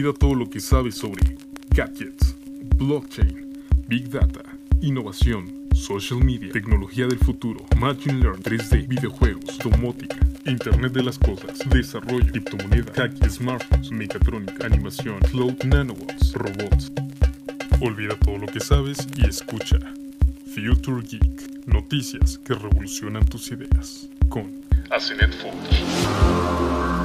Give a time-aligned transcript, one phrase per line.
[0.00, 1.36] Olvida todo lo que sabes sobre
[1.74, 2.34] gadgets,
[2.78, 3.52] blockchain,
[3.86, 4.40] big data,
[4.80, 10.16] innovación, social media, tecnología del futuro, machine learning, 3D, videojuegos, domótica,
[10.46, 12.96] Internet de las cosas, desarrollo, criptomonedas,
[13.30, 16.90] smartphones, mecatrónica, animación, cloud, nanobots, robots.
[17.82, 19.78] Olvida todo lo que sabes y escucha
[20.54, 26.99] Future Geek, noticias que revolucionan tus ideas con Asenet Forge.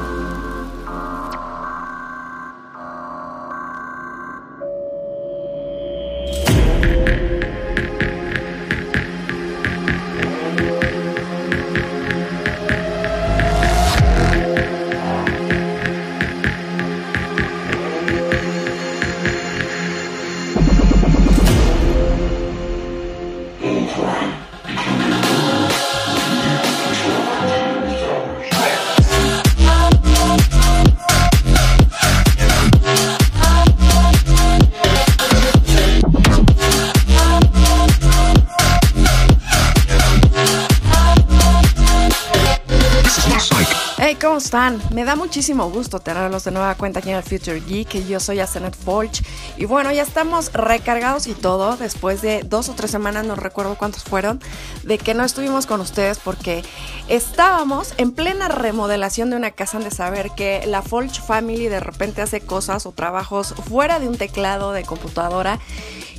[44.91, 48.05] Me da muchísimo gusto tenerlos de nueva cuenta aquí en el Future Geek.
[48.07, 49.23] Yo soy Asenet Forge.
[49.57, 51.77] Y bueno, ya estamos recargados y todo.
[51.77, 54.39] Después de dos o tres semanas, no recuerdo cuántos fueron,
[54.83, 56.63] de que no estuvimos con ustedes porque
[57.07, 59.77] estábamos en plena remodelación de una casa.
[59.77, 64.07] Han de saber que la Forge Family de repente hace cosas o trabajos fuera de
[64.07, 65.59] un teclado de computadora.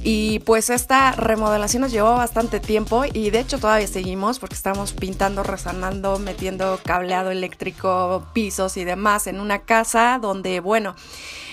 [0.09, 4.93] Y pues esta remodelación nos llevó bastante tiempo y de hecho todavía seguimos porque estamos
[4.93, 10.95] pintando, resanando, metiendo cableado eléctrico, pisos y demás en una casa donde, bueno,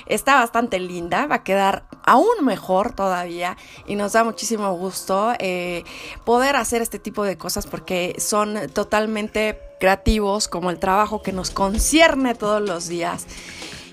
[0.06, 5.84] está bastante linda, va a quedar aún mejor todavía y nos da muchísimo gusto eh,
[6.24, 11.50] poder hacer este tipo de cosas porque son totalmente creativos como el trabajo que nos
[11.50, 13.26] concierne todos los días.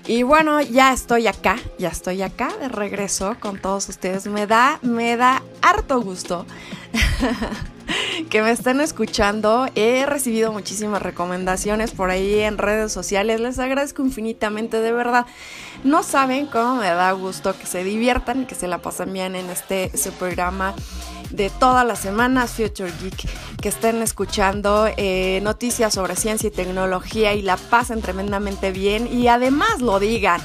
[0.07, 4.25] Y bueno, ya estoy acá, ya estoy acá de regreso con todos ustedes.
[4.27, 6.45] Me da, me da harto gusto
[8.29, 9.67] que me estén escuchando.
[9.75, 13.39] He recibido muchísimas recomendaciones por ahí en redes sociales.
[13.39, 15.27] Les agradezco infinitamente, de verdad.
[15.83, 19.35] No saben cómo me da gusto que se diviertan y que se la pasen bien
[19.35, 20.73] en este su programa
[21.31, 23.29] de todas las semanas, Future Geek,
[23.61, 29.27] que estén escuchando eh, noticias sobre ciencia y tecnología y la pasen tremendamente bien y
[29.27, 30.41] además lo digan.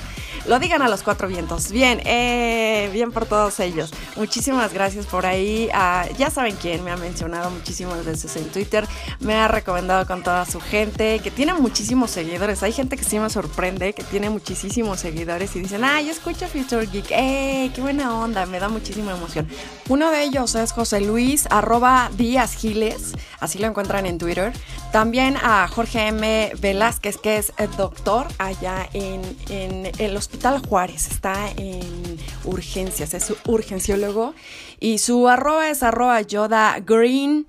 [0.49, 1.73] Lo digan a los cuatro vientos.
[1.73, 3.91] Bien, eh, bien por todos ellos.
[4.15, 5.69] Muchísimas gracias por ahí.
[5.75, 8.87] Ah, ya saben quién me ha mencionado muchísimas veces en Twitter.
[9.19, 12.63] Me ha recomendado con toda su gente, que tiene muchísimos seguidores.
[12.63, 16.47] Hay gente que sí me sorprende, que tiene muchísimos seguidores y dicen, ah, yo escucho
[16.47, 17.07] Future Geek.
[17.11, 18.47] ¡Eh, qué buena onda!
[18.47, 19.49] Me da muchísima emoción.
[19.89, 23.15] Uno de ellos es José Luis, arroba Díaz Giles.
[23.41, 24.53] Así lo encuentran en Twitter.
[24.93, 26.53] También a Jorge M.
[26.59, 33.33] Velázquez, que es el doctor allá en, en el Hospital Juárez, está en urgencias, es
[33.47, 34.35] urgenciólogo
[34.79, 37.47] y su arroba es arroba Yoda Green.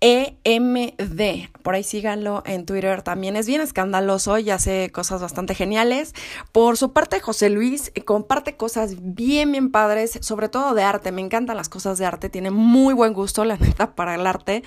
[0.00, 1.48] EMD.
[1.62, 3.36] Por ahí síganlo en Twitter también.
[3.36, 6.14] Es bien escandaloso y hace cosas bastante geniales.
[6.52, 11.10] Por su parte, José Luis eh, comparte cosas bien, bien padres, sobre todo de arte.
[11.10, 12.30] Me encantan las cosas de arte.
[12.30, 14.62] Tiene muy buen gusto, la neta, para el arte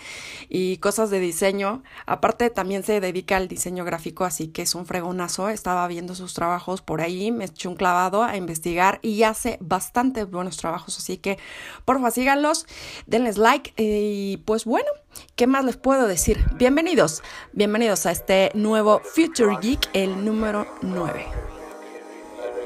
[0.49, 1.81] y cosas de diseño.
[2.05, 5.47] Aparte, también se dedica al diseño gráfico, así que es un fregonazo.
[5.47, 10.25] Estaba viendo sus trabajos por ahí, me eché un clavado a investigar y hace bastante
[10.25, 10.97] buenos trabajos.
[10.97, 11.39] Así que,
[11.85, 12.65] porfa, síganlos,
[13.07, 14.89] denles like y pues bueno.
[15.35, 16.43] ¿Qué más les puedo decir?
[16.55, 17.23] Bienvenidos,
[17.53, 21.50] bienvenidos a este nuevo Future Geek, el número 9.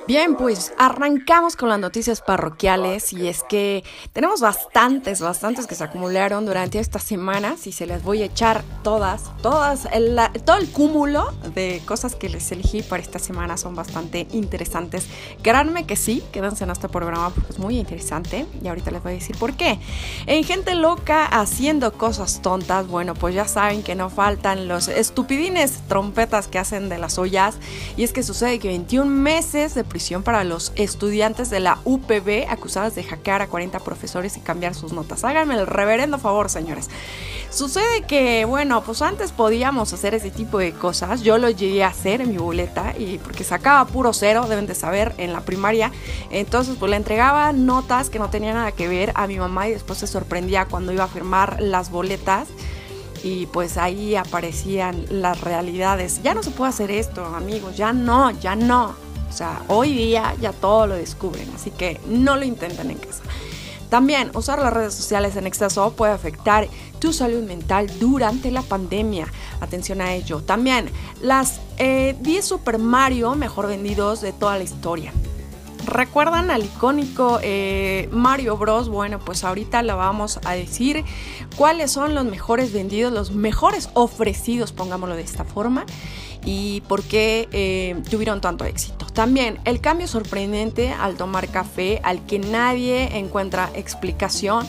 [0.08, 3.84] Bien, pues arrancamos con las noticias parroquiales y es que
[4.14, 8.64] tenemos bastantes, bastantes que se acumularon durante estas semanas y se les voy a echar
[8.84, 13.74] todas, todas, el, todo el cúmulo de cosas que les elegí para esta semana son
[13.74, 15.08] bastante interesantes.
[15.42, 19.14] Créanme que sí, quédense en este programa porque es muy interesante y ahorita les voy
[19.14, 19.80] a decir por qué.
[20.28, 25.80] En Gente Loca haciendo cosas tontas, bueno, pues ya saben que no faltan los estupidines
[25.88, 27.56] trompetas que hacen de las ollas
[27.98, 32.96] y es que sucede que 21 meses de para los estudiantes de la UPB acusadas
[32.96, 35.24] de hackear a 40 profesores y cambiar sus notas.
[35.24, 36.90] Háganme el reverendo favor, señores.
[37.50, 41.22] Sucede que, bueno, pues antes podíamos hacer ese tipo de cosas.
[41.22, 44.76] Yo lo llegué a hacer en mi boleta y porque sacaba puro cero, deben de
[44.76, 45.92] saber, en la primaria.
[46.30, 49.72] Entonces, pues le entregaba notas que no tenían nada que ver a mi mamá y
[49.72, 52.50] después se sorprendía cuando iba a firmar las boletas
[53.24, 56.22] y pues ahí aparecían las realidades.
[56.22, 59.05] Ya no se puede hacer esto, amigos, ya no, ya no.
[59.36, 63.22] O sea, hoy día ya todo lo descubren, así que no lo intenten en casa.
[63.90, 69.28] También usar las redes sociales en exceso puede afectar tu salud mental durante la pandemia.
[69.60, 70.40] Atención a ello.
[70.40, 70.90] También
[71.22, 75.12] las eh, 10 Super Mario mejor vendidos de toda la historia.
[75.86, 78.88] ¿Recuerdan al icónico eh, Mario Bros?
[78.88, 81.04] Bueno, pues ahorita lo vamos a decir
[81.58, 85.86] cuáles son los mejores vendidos, los mejores ofrecidos, pongámoslo de esta forma,
[86.46, 89.08] y por qué eh, tuvieron tanto éxito.
[89.08, 94.68] También el cambio sorprendente al tomar café, al que nadie encuentra explicación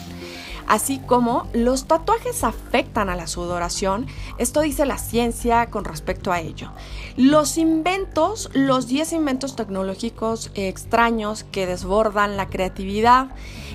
[0.67, 4.05] así como los tatuajes afectan a la sudoración.
[4.37, 6.71] Esto dice la ciencia con respecto a ello.
[7.15, 13.29] Los inventos, los 10 inventos tecnológicos extraños que desbordan la creatividad.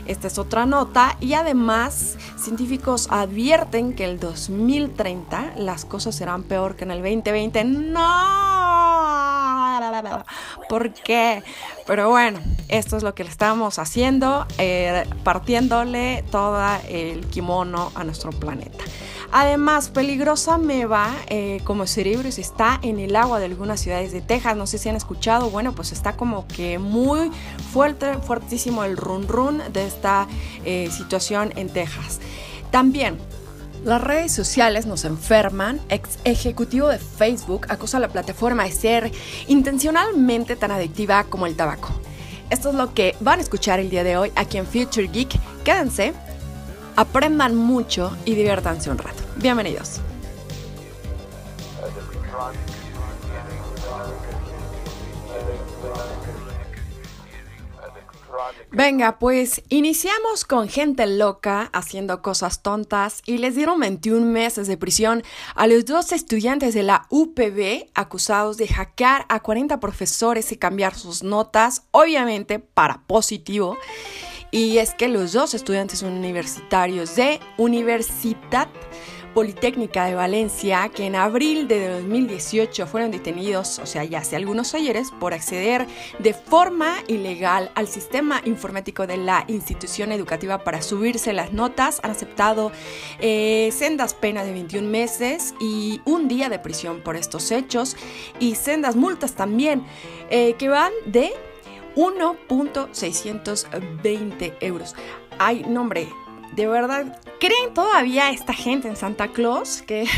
[0.06, 6.76] Esta es otra nota y además científicos advierten que el 2030 las cosas serán peor
[6.76, 7.64] que en el 2020.
[7.64, 8.52] No.
[10.68, 11.42] ¿Por qué?
[11.86, 18.04] Pero bueno, esto es lo que le estamos haciendo, eh, partiéndole todo el kimono a
[18.04, 18.84] nuestro planeta.
[19.34, 24.58] Además, peligrosa meba eh, como cerebro está en el agua de algunas ciudades de Texas.
[24.58, 25.48] No sé si han escuchado.
[25.48, 27.30] Bueno, pues está como que muy
[27.72, 30.28] fuerte, fuertísimo el run run de esta
[30.66, 32.20] eh, situación en Texas.
[32.70, 33.16] También
[33.86, 35.80] las redes sociales nos enferman.
[35.88, 39.12] Ex ejecutivo de Facebook acusa a la plataforma de ser
[39.48, 41.88] intencionalmente tan adictiva como el tabaco.
[42.50, 45.40] Esto es lo que van a escuchar el día de hoy aquí en Future Geek.
[45.64, 46.12] Quédense,
[46.96, 49.22] aprendan mucho y diviértanse un rato.
[49.36, 50.00] Bienvenidos.
[58.70, 64.78] Venga, pues iniciamos con gente loca haciendo cosas tontas y les dieron 21 meses de
[64.78, 65.22] prisión
[65.54, 70.94] a los dos estudiantes de la UPB acusados de hackear a 40 profesores y cambiar
[70.94, 73.76] sus notas, obviamente para positivo.
[74.54, 78.68] Y es que los dos estudiantes universitarios de Universidad
[79.32, 84.74] Politécnica de Valencia, que en abril de 2018 fueron detenidos, o sea, ya hace algunos
[84.74, 85.86] ayeres, por acceder
[86.18, 92.10] de forma ilegal al sistema informático de la institución educativa para subirse las notas, han
[92.10, 92.72] aceptado
[93.20, 97.96] eh, sendas penas de 21 meses y un día de prisión por estos hechos
[98.38, 99.82] y sendas multas también,
[100.28, 101.32] eh, que van de
[101.96, 104.94] 1.620 euros.
[105.38, 106.08] Ay, nombre,
[106.54, 110.06] de verdad, ¿creen todavía esta gente en Santa Claus que...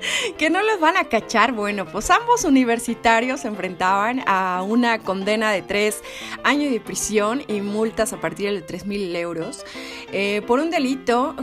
[0.38, 1.52] que no los van a cachar.
[1.52, 6.02] Bueno, pues ambos universitarios se enfrentaban a una condena de tres
[6.44, 9.64] años de prisión y multas a partir de 3 mil euros
[10.12, 11.34] eh, por un delito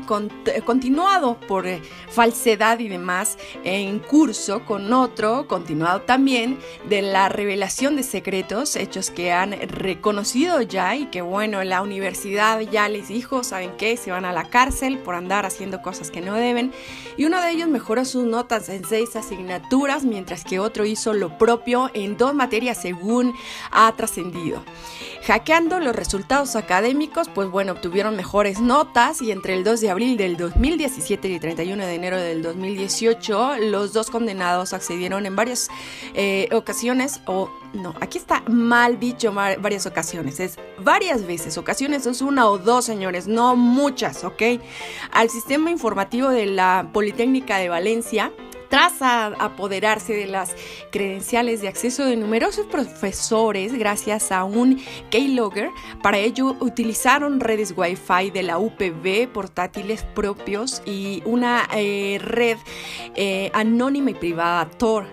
[0.65, 6.57] continuado por eh, falsedad y demás en curso con otro continuado también
[6.87, 12.59] de la revelación de secretos, hechos que han reconocido ya y que bueno, la universidad
[12.61, 13.97] ya les dijo, ¿saben qué?
[13.97, 16.71] Se van a la cárcel por andar haciendo cosas que no deben
[17.17, 21.37] y uno de ellos mejoró sus notas en seis asignaturas, mientras que otro hizo lo
[21.37, 23.33] propio en dos materias según
[23.71, 24.61] ha trascendido.
[25.25, 30.17] Hackeando los resultados académicos, pues bueno, obtuvieron mejores notas y entre el 2 de abril
[30.17, 35.69] del 2017 y el 31 de enero del 2018, los dos condenados accedieron en varias
[36.13, 42.21] eh, ocasiones, o no, aquí está mal dicho varias ocasiones, es varias veces, ocasiones es
[42.21, 44.43] una o dos, señores, no muchas, ¿ok?
[45.13, 48.32] Al sistema informativo de la Politécnica de Valencia
[48.73, 50.55] tras apoderarse de las
[50.91, 55.69] credenciales de acceso de numerosos profesores gracias a un keylogger.
[56.01, 62.57] Para ello utilizaron redes Wi-Fi de la UPB, portátiles propios y una eh, red
[63.13, 65.05] eh, anónima y privada Tor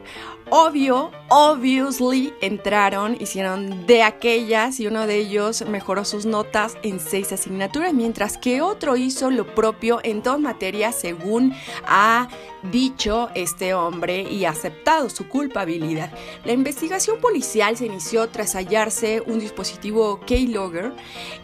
[0.50, 7.32] obvio, obviously entraron, hicieron de aquellas y uno de ellos mejoró sus notas en seis
[7.32, 11.54] asignaturas, mientras que otro hizo lo propio en dos materias según
[11.86, 12.28] ha
[12.70, 16.12] dicho este hombre y aceptado su culpabilidad.
[16.44, 20.92] La investigación policial se inició tras hallarse un dispositivo keylogger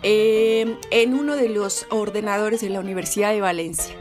[0.02, 3.94] eh, en uno de los ordenadores de la Universidad de Valencia,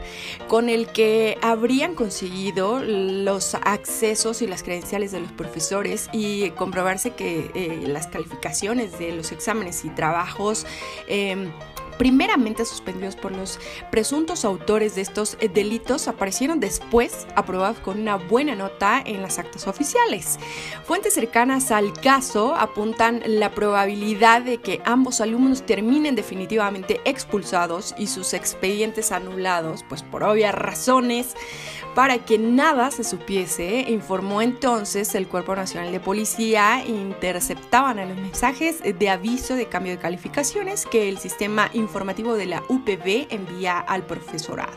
[0.48, 7.10] con el que habrían conseguido los accesos y las credenciales de los profesores y comprobarse
[7.10, 10.66] que eh, las calificaciones de los exámenes y trabajos
[11.06, 11.50] eh,
[11.98, 13.58] primeramente suspendidos por los
[13.90, 19.38] presuntos autores de estos eh, delitos, aparecieron después aprobados con una buena nota en las
[19.38, 20.38] actas oficiales.
[20.84, 28.06] Fuentes cercanas al caso apuntan la probabilidad de que ambos alumnos terminen definitivamente expulsados y
[28.06, 31.34] sus expedientes anulados, pues por obvias razones,
[31.94, 38.16] para que nada se supiese, informó entonces el Cuerpo Nacional de Policía, interceptaban a los
[38.18, 43.78] mensajes de aviso de cambio de calificaciones que el sistema informativo de la UPB envía
[43.78, 44.76] al profesorado.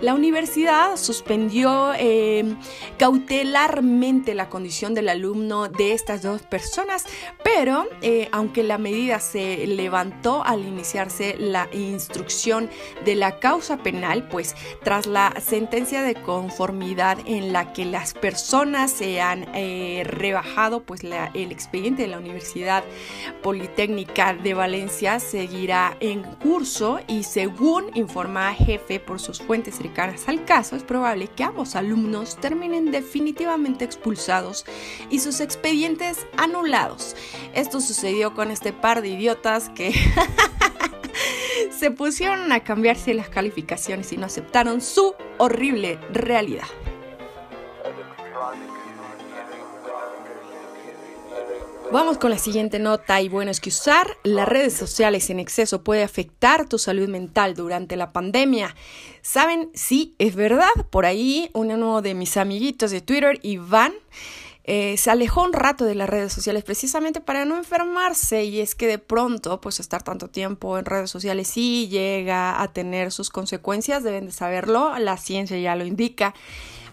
[0.00, 2.56] La universidad suspendió eh,
[2.98, 7.04] cautelarmente la condición del alumno de estas dos personas,
[7.42, 12.68] pero eh, aunque la medida se levantó al iniciarse la instrucción
[13.04, 18.90] de la causa penal, pues tras la sentencia de conformidad en la que las personas
[18.90, 22.84] se han eh, rebajado, pues el expediente de la Universidad
[23.42, 29.80] Politécnica de Valencia seguirá en curso y según informa jefe por sus fuentes
[30.26, 34.64] al caso, es probable que ambos alumnos terminen definitivamente expulsados
[35.10, 37.16] y sus expedientes anulados.
[37.54, 39.92] Esto sucedió con este par de idiotas que
[41.70, 46.66] se pusieron a cambiarse las calificaciones y no aceptaron su horrible realidad.
[51.92, 55.84] Vamos con la siguiente nota y bueno, es que usar las redes sociales en exceso
[55.84, 58.74] puede afectar tu salud mental durante la pandemia.
[59.22, 59.70] ¿Saben?
[59.74, 60.70] Sí, es verdad.
[60.90, 63.92] Por ahí uno de mis amiguitos de Twitter, Iván,
[64.66, 68.74] eh, se alejó un rato de las redes sociales precisamente para no enfermarse y es
[68.74, 73.28] que de pronto pues estar tanto tiempo en redes sociales sí llega a tener sus
[73.28, 76.34] consecuencias, deben de saberlo, la ciencia ya lo indica.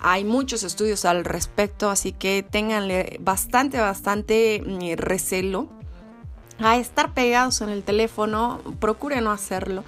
[0.03, 5.69] Hay muchos estudios al respecto, así que tenganle bastante, bastante mm, recelo
[6.59, 9.83] a estar pegados en el teléfono, procure no hacerlo.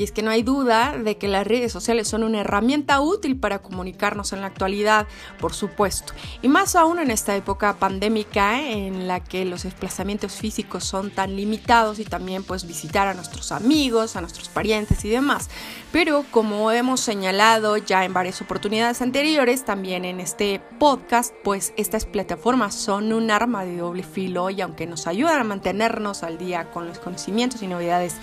[0.00, 3.36] Y es que no hay duda de que las redes sociales son una herramienta útil
[3.36, 5.06] para comunicarnos en la actualidad,
[5.38, 6.14] por supuesto.
[6.40, 11.36] Y más aún en esta época pandémica en la que los desplazamientos físicos son tan
[11.36, 15.50] limitados y también pues visitar a nuestros amigos, a nuestros parientes y demás.
[15.92, 22.06] Pero como hemos señalado ya en varias oportunidades anteriores, también en este podcast, pues estas
[22.06, 26.70] plataformas son un arma de doble filo y aunque nos ayudan a mantenernos al día
[26.70, 28.14] con los conocimientos y novedades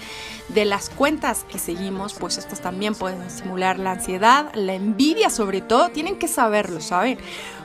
[0.49, 5.59] de las cuentas que seguimos, pues estas también pueden simular la ansiedad, la envidia sobre
[5.59, 7.17] todo, tienen que saberlo, ¿saben?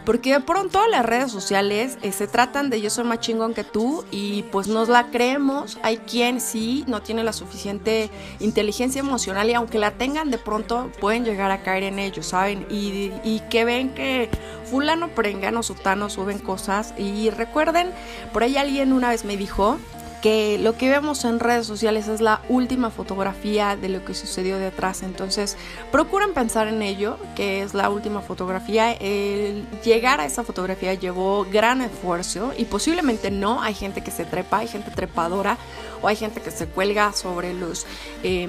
[0.05, 3.63] Porque de pronto las redes sociales eh, se tratan de yo soy más chingón que
[3.63, 5.79] tú y pues nos la creemos.
[5.85, 10.91] Hay quien sí no tiene la suficiente inteligencia emocional y aunque la tengan de pronto
[11.01, 12.67] pueden llegar a caer en ello, ¿saben?
[12.69, 14.29] Y, y que ven que
[14.69, 17.93] fulano, prengano, sutano suben cosas y recuerden,
[18.33, 19.79] por ahí alguien una vez me dijo
[20.23, 24.57] que lo que vemos en redes sociales es la última fotografía de lo que sucedió
[24.57, 25.03] detrás.
[25.03, 25.57] Entonces,
[25.91, 28.93] procuren pensar en ello, que es la última fotografía.
[28.93, 33.61] El llegar a esa fotografía llevó gran esfuerzo y posiblemente no.
[33.61, 35.59] Hay gente que se trepa, hay gente trepadora
[36.03, 37.85] o hay gente que se cuelga sobre los,
[38.23, 38.49] eh,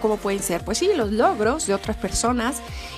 [0.00, 0.64] ¿cómo, pueden ser?
[0.64, 2.56] Pues sí, los logros de otras personas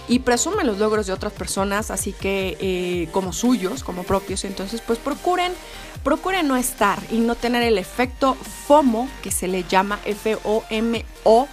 [0.08, 4.44] y presumen los logros de otras personas, así que eh, como suyos, como propios.
[4.44, 5.52] Entonces, pues procuren
[6.02, 8.34] procure no estar y no tener el efecto
[8.66, 11.48] FOMO, que se le llama F-O-M-O,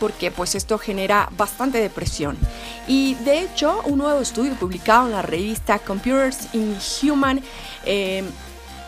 [0.00, 2.36] porque pues esto genera bastante depresión.
[2.86, 7.40] Y de hecho, un nuevo estudio publicado en la revista Computers in Human
[7.86, 8.24] eh,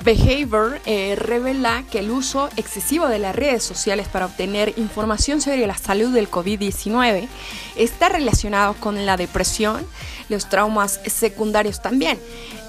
[0.04, 5.66] Behavior eh, revela que el uso excesivo de las redes sociales para obtener información sobre
[5.66, 7.28] la salud del COVID-19
[7.76, 9.86] está relacionado con la depresión,
[10.28, 12.18] los traumas secundarios también.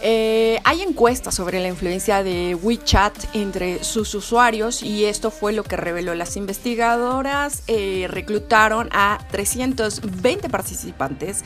[0.01, 5.63] Eh, hay encuestas sobre la influencia de WeChat entre sus usuarios y esto fue lo
[5.63, 6.13] que reveló.
[6.13, 11.43] Las investigadoras eh, reclutaron a 320 participantes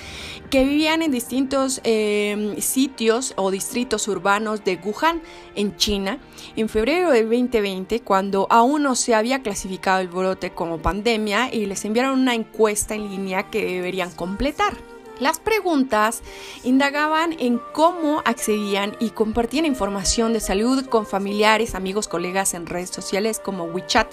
[0.50, 5.22] que vivían en distintos eh, sitios o distritos urbanos de Wuhan,
[5.56, 6.20] en China,
[6.56, 11.66] en febrero del 2020, cuando aún no se había clasificado el brote como pandemia y
[11.66, 14.91] les enviaron una encuesta en línea que deberían completar.
[15.22, 16.24] Las preguntas
[16.64, 22.90] indagaban en cómo accedían y compartían información de salud con familiares, amigos, colegas en redes
[22.90, 24.12] sociales como WeChat.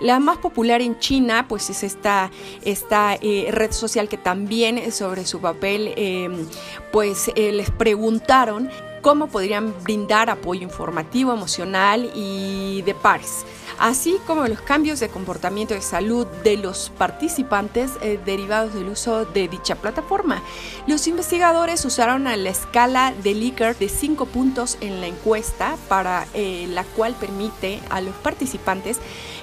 [0.00, 2.30] La más popular en China pues es esta,
[2.64, 6.46] esta eh, red social que también sobre su papel em,
[6.92, 13.44] pues eh, les preguntaron cómo podrían brindar apoyo informativo, emocional y de pares
[13.78, 19.24] así como los cambios de comportamiento de salud de los participantes eh, derivados del uso
[19.24, 20.42] de dicha plataforma.
[20.86, 26.66] Los investigadores usaron la escala de Likert de 5 puntos en la encuesta, para eh,
[26.70, 28.98] la cual permite a los participantes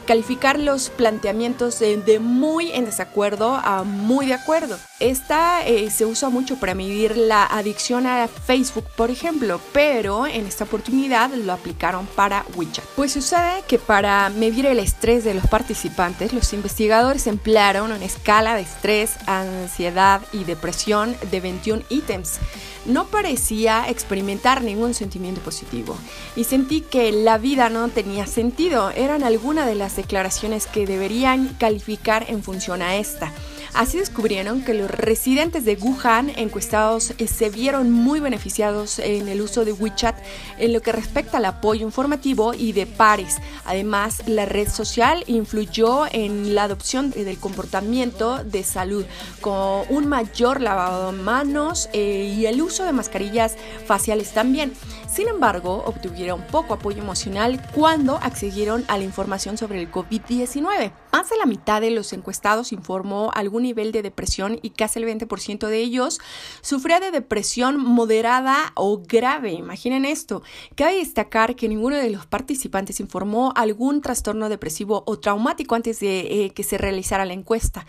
[0.06, 4.78] calificar los planteamientos de, muy en desacuerdo a muy de acuerdo.
[5.00, 10.46] Esta eh, se usa mucho para medir la adicción a Facebook, por ejemplo, pero en
[10.46, 12.86] esta oportunidad lo aplicaron para WeChat.
[12.96, 18.56] Pues sucede que para medir el estrés de los participantes, los investigadores emplearon una escala
[18.56, 22.40] de estrés, ansiedad y depresión de 21 ítems
[22.86, 25.98] no parecía experimentar ningún sentimiento positivo
[26.36, 28.92] y sentí que la vida no tenía sentido.
[28.92, 33.32] Eran algunas de las declaraciones que deberían calificar en función a esta.
[33.76, 39.42] Así descubrieron que los residentes de Wuhan encuestados eh, se vieron muy beneficiados en el
[39.42, 40.16] uso de WeChat
[40.58, 43.36] en lo que respecta al apoyo informativo y de pares.
[43.66, 49.06] Además, la red social influyó en la adopción del comportamiento de salud
[49.42, 54.72] con un mayor lavado de manos eh, y el uso de mascarillas faciales también.
[55.16, 60.92] Sin embargo, obtuvieron poco apoyo emocional cuando accedieron a la información sobre el COVID-19.
[61.14, 65.06] Más de la mitad de los encuestados informó algún nivel de depresión y casi el
[65.06, 66.20] 20% de ellos
[66.60, 69.54] sufría de depresión moderada o grave.
[69.54, 70.44] Imaginen esto.
[70.76, 76.46] Cabe destacar que ninguno de los participantes informó algún trastorno depresivo o traumático antes de
[76.46, 77.86] eh, que se realizara la encuesta.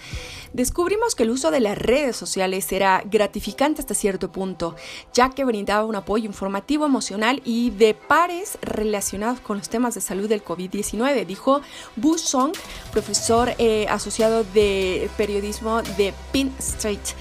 [0.52, 4.76] Descubrimos que el uso de las redes sociales era gratificante hasta cierto punto,
[5.12, 10.02] ya que brindaba un apoyo informativo emocional y de pares relacionados con los temas de
[10.02, 11.62] salud del COVID-19, dijo
[11.96, 12.52] Bu Song,
[12.92, 17.14] profesor eh, asociado de periodismo de Penn State.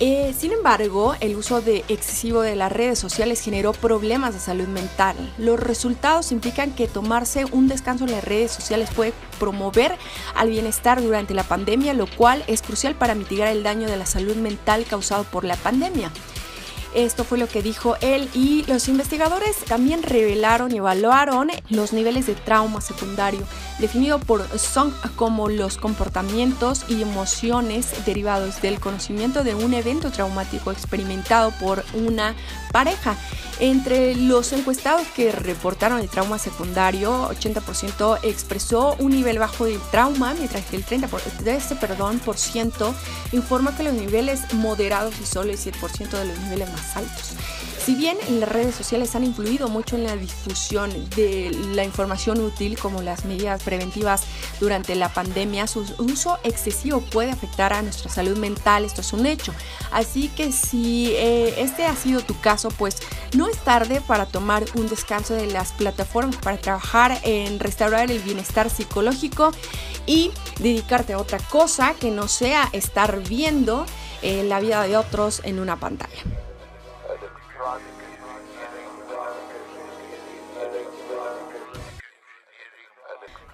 [0.00, 4.66] Eh, sin embargo, el uso de excesivo de las redes sociales generó problemas de salud
[4.66, 5.16] mental.
[5.38, 9.96] Los resultados implican que tomarse un descanso en las redes sociales puede promover
[10.34, 14.06] al bienestar durante la pandemia, lo cual es crucial para mitigar el daño de la
[14.06, 16.10] salud mental causado por la pandemia.
[16.94, 22.26] Esto fue lo que dijo él y los investigadores también revelaron y evaluaron los niveles
[22.26, 23.42] de trauma secundario,
[23.78, 30.72] definido por Song como los comportamientos y emociones derivados del conocimiento de un evento traumático
[30.72, 32.34] experimentado por una
[32.72, 33.16] pareja.
[33.58, 40.34] Entre los encuestados que reportaron el trauma secundario, 80% expresó un nivel bajo de trauma,
[40.34, 42.94] mientras que el 30% de este, perdón, por ciento
[43.32, 47.36] informa que los niveles moderados y solo el 7% de los niveles altos.
[47.86, 52.76] Si bien las redes sociales han influido mucho en la difusión de la información útil
[52.76, 54.24] como las medidas preventivas
[54.58, 59.24] durante la pandemia, su uso excesivo puede afectar a nuestra salud mental, esto es un
[59.24, 59.54] hecho.
[59.92, 62.96] Así que si eh, este ha sido tu caso, pues
[63.36, 68.18] no es tarde para tomar un descanso de las plataformas para trabajar en restaurar el
[68.18, 69.52] bienestar psicológico
[70.06, 73.86] y dedicarte a otra cosa que no sea estar viendo
[74.22, 76.45] eh, la vida de otros en una pantalla.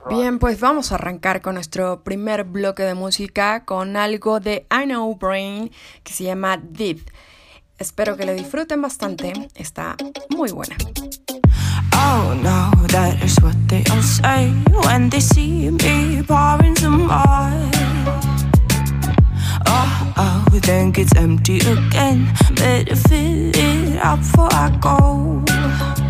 [0.08, 4.84] Bien, pues vamos a arrancar con nuestro primer bloque de música con algo de I
[4.86, 5.70] Know Brain
[6.02, 6.98] que se llama Did.
[7.78, 9.96] Espero que lo disfruten bastante, está
[10.30, 10.76] muy buena.
[11.94, 14.52] Oh no, that is what they all say
[14.84, 17.70] when they see me pouring some more.
[19.66, 22.28] Oh, oh, then gets empty again.
[22.56, 26.01] Better fill it up before I go.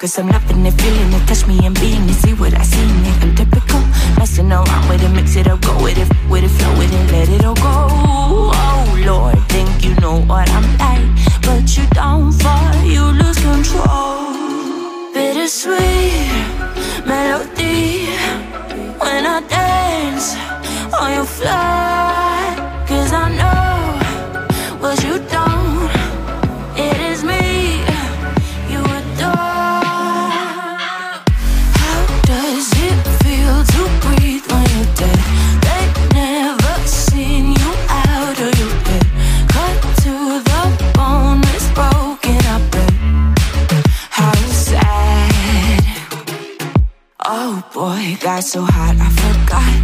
[0.00, 2.82] Cause I'm loving it, feeling it, touch me and being it, see what I see
[2.82, 3.22] in it.
[3.22, 3.80] I'm typical,
[4.16, 7.12] messing around with it, mix it up, go with it, with it, flow with it,
[7.12, 7.60] let it all go.
[7.62, 11.04] Oh Lord, think you know what I'm like,
[11.42, 14.32] but you don't fall, you lose control.
[15.12, 16.30] Bittersweet
[17.04, 18.06] melody.
[19.02, 20.34] When I dance
[20.94, 22.56] on your fly,
[22.88, 25.39] cause I know what you don't.
[48.40, 49.79] So hot I forgot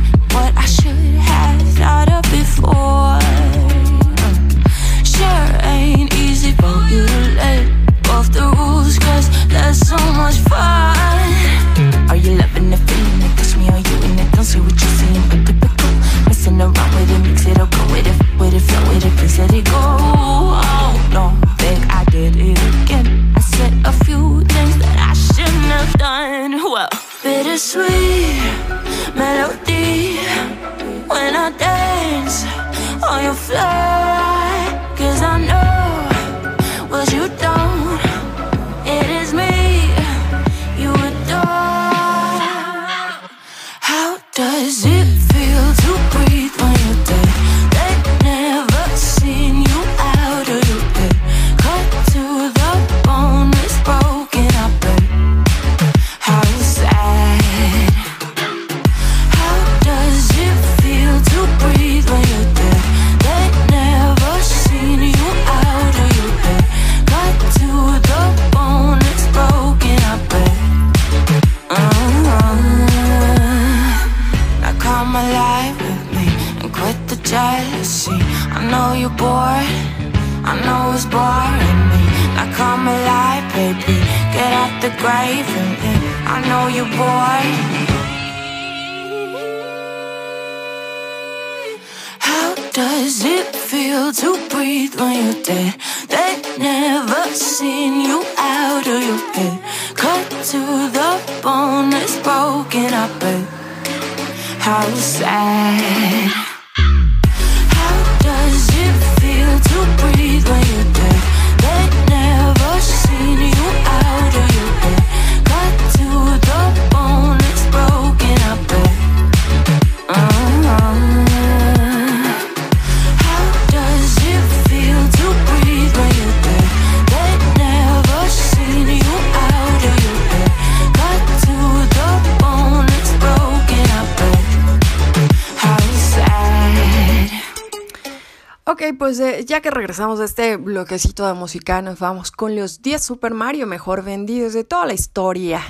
[138.93, 143.03] pues eh, ya que regresamos de este bloquecito de música, nos vamos con los 10
[143.03, 145.63] Super Mario mejor vendidos de toda la historia.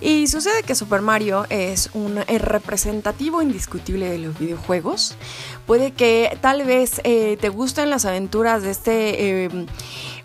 [0.00, 5.16] Y sucede que Super Mario es un eh, representativo indiscutible de los videojuegos.
[5.66, 9.66] Puede que tal vez eh, te gusten las aventuras de este eh,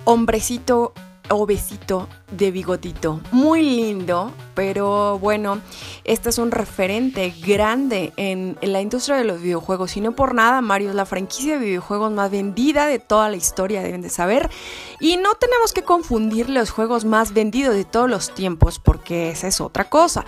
[0.03, 0.93] hombrecito
[1.29, 3.21] obesito de bigotito.
[3.31, 5.61] Muy lindo, pero bueno,
[6.03, 9.95] este es un referente grande en, en, la industria de los videojuegos.
[9.97, 13.37] Y no por nada, Mario es la franquicia de videojuegos más vendida de toda la
[13.37, 14.49] historia, deben de saber.
[14.99, 19.47] Y no tenemos que confundir los juegos más vendidos de todos los tiempos, porque esa
[19.47, 20.25] es otra cosa.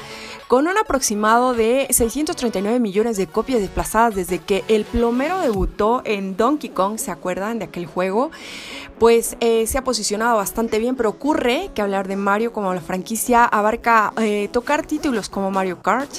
[0.47, 6.37] Con un aproximado de 639 millones de copias desplazadas desde que el plomero debutó en
[6.37, 8.31] Donkey Kong, ¿se acuerdan de aquel juego?
[8.99, 12.79] Pues eh, se ha posicionado bastante bien, pero ocurre que hablar de Mario como la
[12.79, 16.09] franquicia abarca eh, tocar títulos como Mario Kart,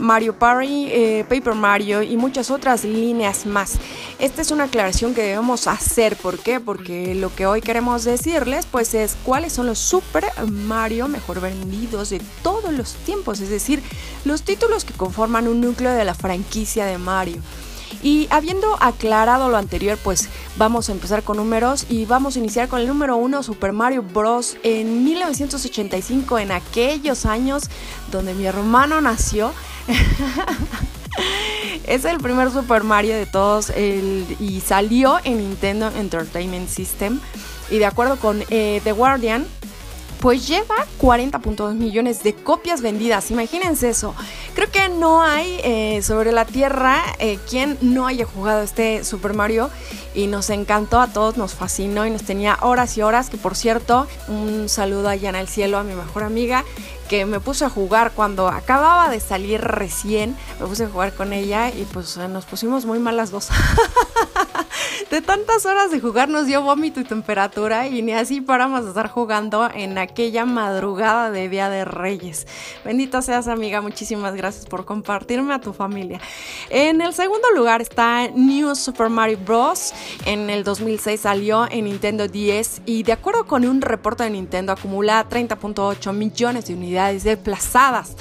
[0.00, 3.78] Mario Party, eh, Paper Mario y muchas otras líneas más.
[4.18, 6.58] Esta es una aclaración que debemos hacer, ¿por qué?
[6.58, 12.10] Porque lo que hoy queremos decirles pues es cuáles son los Super Mario mejor vendidos
[12.10, 13.84] de todos los tiempos, es decir,
[14.24, 17.40] los títulos que conforman un núcleo de la franquicia de Mario.
[18.04, 22.68] Y habiendo aclarado lo anterior, pues vamos a empezar con números y vamos a iniciar
[22.68, 24.58] con el número uno, Super Mario Bros.
[24.62, 27.70] En 1985, en aquellos años
[28.12, 29.52] donde mi hermano nació.
[31.86, 37.20] es el primer Super Mario de todos y salió en Nintendo Entertainment System.
[37.70, 39.46] Y de acuerdo con eh, The Guardian,
[40.24, 43.30] pues lleva 40.2 millones de copias vendidas.
[43.30, 44.14] Imagínense eso.
[44.54, 49.34] Creo que no hay eh, sobre la Tierra eh, quien no haya jugado este Super
[49.34, 49.68] Mario
[50.14, 53.28] y nos encantó a todos, nos fascinó y nos tenía horas y horas.
[53.28, 56.64] Que por cierto, un saludo allá en el cielo a mi mejor amiga
[57.08, 60.36] que me puse a jugar cuando acababa de salir recién.
[60.60, 63.48] Me puse a jugar con ella y pues nos pusimos muy mal las dos.
[65.10, 68.88] de tantas horas de jugar nos dio vómito y temperatura y ni así paramos de
[68.88, 72.46] estar jugando en aquella madrugada de Día de Reyes.
[72.84, 76.20] Bendita seas amiga, muchísimas gracias por compartirme a tu familia.
[76.70, 79.92] En el segundo lugar está New Super Mario Bros.
[80.24, 84.72] En el 2006 salió en Nintendo 10 y de acuerdo con un reporte de Nintendo
[84.72, 88.16] acumula 30.8 millones de unidades desplazadas.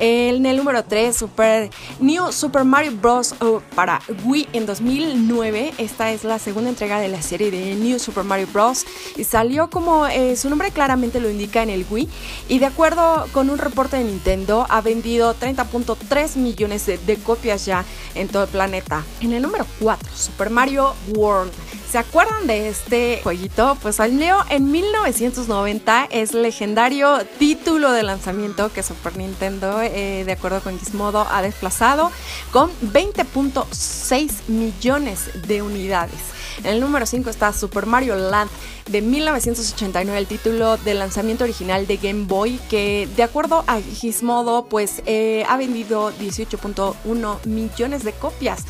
[0.00, 3.34] En el número 3, Super, New Super Mario Bros.
[3.74, 5.74] Para Wii en 2009.
[5.78, 8.84] Esta es la segunda entrega de la serie de New Super Mario Bros.
[9.16, 12.08] Y salió como eh, su nombre claramente lo indica en el Wii.
[12.48, 17.66] Y de acuerdo con un reporte de Nintendo, ha vendido 30.3 millones de, de copias
[17.66, 19.04] ya en todo el planeta.
[19.20, 21.52] En el número 4, Super Mario World.
[21.90, 23.78] ¿Se acuerdan de este jueguito?
[23.80, 30.60] Pues salió en 1990, es legendario título de lanzamiento que Super Nintendo, eh, de acuerdo
[30.60, 32.12] con Gizmodo, ha desplazado
[32.52, 36.20] con 20.6 millones de unidades.
[36.58, 38.50] En el número 5 está Super Mario Land
[38.90, 44.66] de 1989, el título de lanzamiento original de Game Boy, que de acuerdo a Gizmodo,
[44.66, 48.64] pues eh, ha vendido 18.1 millones de copias.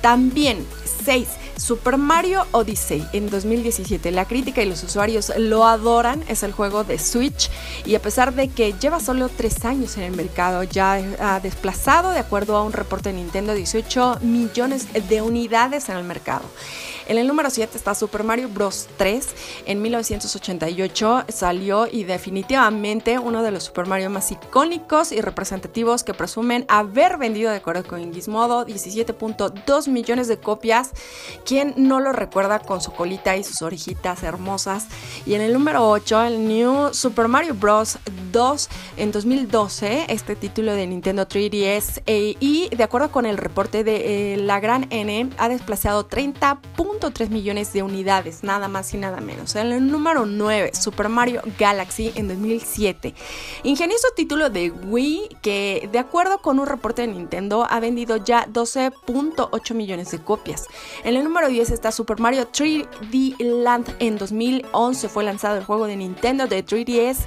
[0.00, 0.66] También
[1.04, 1.28] 6.
[1.58, 4.10] Super Mario Odyssey en 2017.
[4.12, 6.24] La crítica y los usuarios lo adoran.
[6.28, 7.50] Es el juego de Switch
[7.84, 12.10] y a pesar de que lleva solo 3 años en el mercado, ya ha desplazado,
[12.10, 16.44] de acuerdo a un reporte de Nintendo, 18 millones de unidades en el mercado.
[17.08, 18.86] En el número 7 está Super Mario Bros.
[18.98, 19.26] 3.
[19.64, 26.12] En 1988 salió y definitivamente uno de los Super Mario más icónicos y representativos que
[26.12, 30.90] presumen haber vendido de acuerdo con Gizmodo 17.2 millones de copias
[31.48, 34.86] ¿quién no lo recuerda con su colita y sus orejitas hermosas?
[35.24, 37.98] Y en el número 8, el New Super Mario Bros.
[38.32, 43.84] 2 en 2012, este título de Nintendo 3DS, eh, y de acuerdo con el reporte
[43.84, 49.20] de eh, la Gran N, ha desplazado 30.3 millones de unidades, nada más y nada
[49.20, 49.56] menos.
[49.56, 53.14] En el número 9, Super Mario Galaxy en 2007.
[53.62, 58.46] Ingenioso título de Wii que, de acuerdo con un reporte de Nintendo, ha vendido ya
[58.46, 60.66] 12.8 millones de copias.
[61.04, 63.94] En el número 10 está Super Mario 3D Land.
[64.00, 67.18] En 2011 fue lanzado el juego de Nintendo de 3DS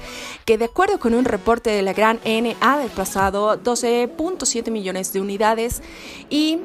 [0.43, 5.21] que de acuerdo con un reporte de la Gran N ha desplazado 12.7 millones de
[5.21, 5.81] unidades
[6.29, 6.59] y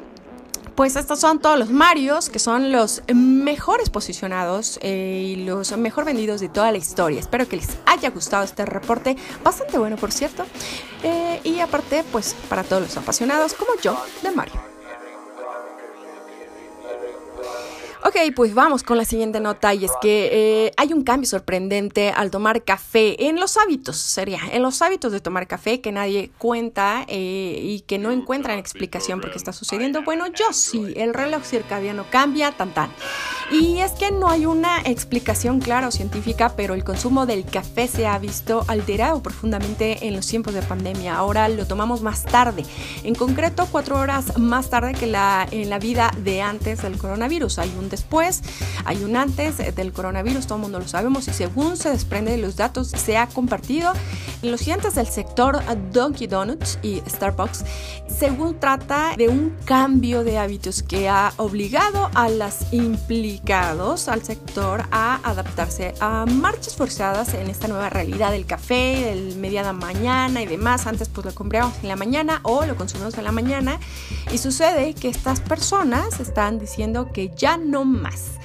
[0.75, 6.05] pues estos son todos los Marios, que son los mejores posicionados eh, y los mejor
[6.05, 7.19] vendidos de toda la historia.
[7.19, 10.45] Espero que les haya gustado este reporte, bastante bueno por cierto.
[11.01, 14.76] Eh, y aparte, pues para todos los apasionados como yo de Mario.
[18.07, 22.09] Ok, pues vamos con la siguiente nota y es que eh, hay un cambio sorprendente
[22.09, 26.31] al tomar café en los hábitos, sería, en los hábitos de tomar café que nadie
[26.37, 30.03] cuenta eh, y que no encuentran explicación por qué está sucediendo.
[30.03, 32.89] Bueno, yo sí, el reloj circadiano cambia, tan tan.
[33.51, 37.89] Y es que no hay una explicación clara o científica, pero el consumo del café
[37.89, 41.17] se ha visto alterado profundamente en los tiempos de pandemia.
[41.17, 42.63] Ahora lo tomamos más tarde,
[43.03, 47.59] en concreto cuatro horas más tarde que la, en la vida de antes del coronavirus.
[47.59, 48.41] Hay un después,
[48.85, 52.37] hay un antes del coronavirus, todo el mundo lo sabemos y según se desprende de
[52.37, 53.91] los datos se ha compartido
[54.41, 55.59] los gigantes del sector
[55.91, 57.65] Donkey Donuts y Starbucks,
[58.07, 64.83] según trata de un cambio de hábitos que ha obligado a las implicados al sector
[64.91, 70.45] a adaptarse a marchas forzadas en esta nueva realidad del café, del mediada mañana y
[70.45, 70.87] demás.
[70.87, 73.79] Antes pues lo compramos en la mañana o lo consumimos en la mañana
[74.31, 78.37] y sucede que estas personas están diciendo que ya no más.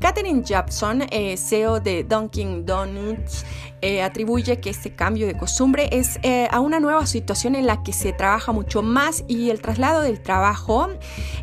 [0.00, 3.44] Katherine Jepson, eh, CEO de Dunkin' Donuts,
[3.80, 7.82] eh, atribuye que este cambio de costumbre es eh, a una nueva situación en la
[7.82, 10.88] que se trabaja mucho más y el traslado del trabajo,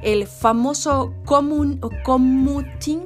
[0.01, 3.03] el famoso commuting,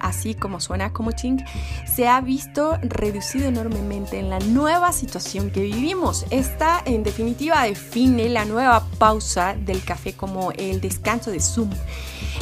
[0.00, 1.44] así como suena como ching,
[1.86, 6.24] se ha visto reducido enormemente en la nueva situación que vivimos.
[6.30, 11.70] Esta en definitiva define la nueva pausa del café como el descanso de Zoom.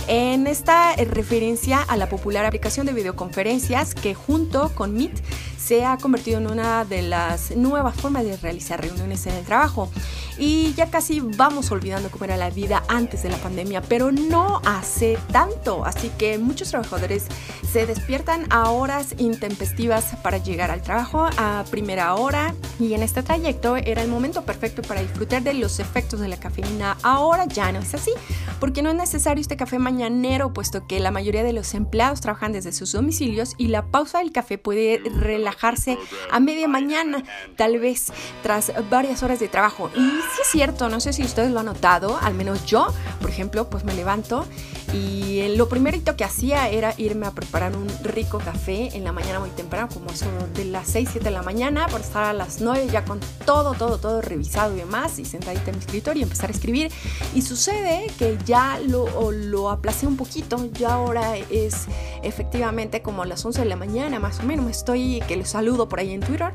[0.09, 5.21] En esta referencia a la popular aplicación de videoconferencias que junto con Meet
[5.59, 9.91] se ha convertido en una de las nuevas formas de realizar reuniones en el trabajo.
[10.39, 14.61] Y ya casi vamos olvidando cómo era la vida antes de la pandemia, pero no
[14.65, 15.85] hace tanto.
[15.85, 17.27] Así que muchos trabajadores
[17.71, 23.23] se despiertan a horas intempestivas para llegar al trabajo a primera hora y en este
[23.23, 26.97] trayecto era el momento perfecto para disfrutar de los efectos de la cafeína.
[27.03, 28.13] Ahora ya no es así,
[28.61, 32.53] porque no es necesario este café mañanero, puesto que la mayoría de los empleados trabajan
[32.53, 35.99] desde sus domicilios y la pausa del café puede relajarse
[36.31, 37.25] a media mañana,
[37.57, 39.91] tal vez tras varias horas de trabajo.
[39.95, 42.89] Y sí es cierto, no sé si ustedes lo han notado, al menos yo,
[43.21, 44.47] por ejemplo, pues me levanto
[44.93, 49.41] y lo primerito que hacía era irme a preparar un rico café en la mañana
[49.41, 52.61] muy temprano, como eso de las 6, 7 de la mañana, para estar a las
[52.61, 56.23] 9 ya con todo, todo, todo revisado y demás, y sentadita en mi escritorio y
[56.25, 56.91] empezar a escribir.
[57.35, 61.87] Y sucede que ya lo, lo aplacé un poquito, ya ahora es
[62.23, 66.01] efectivamente como las 11 de la mañana más o menos, estoy, que les saludo por
[66.01, 66.53] ahí en Twitter,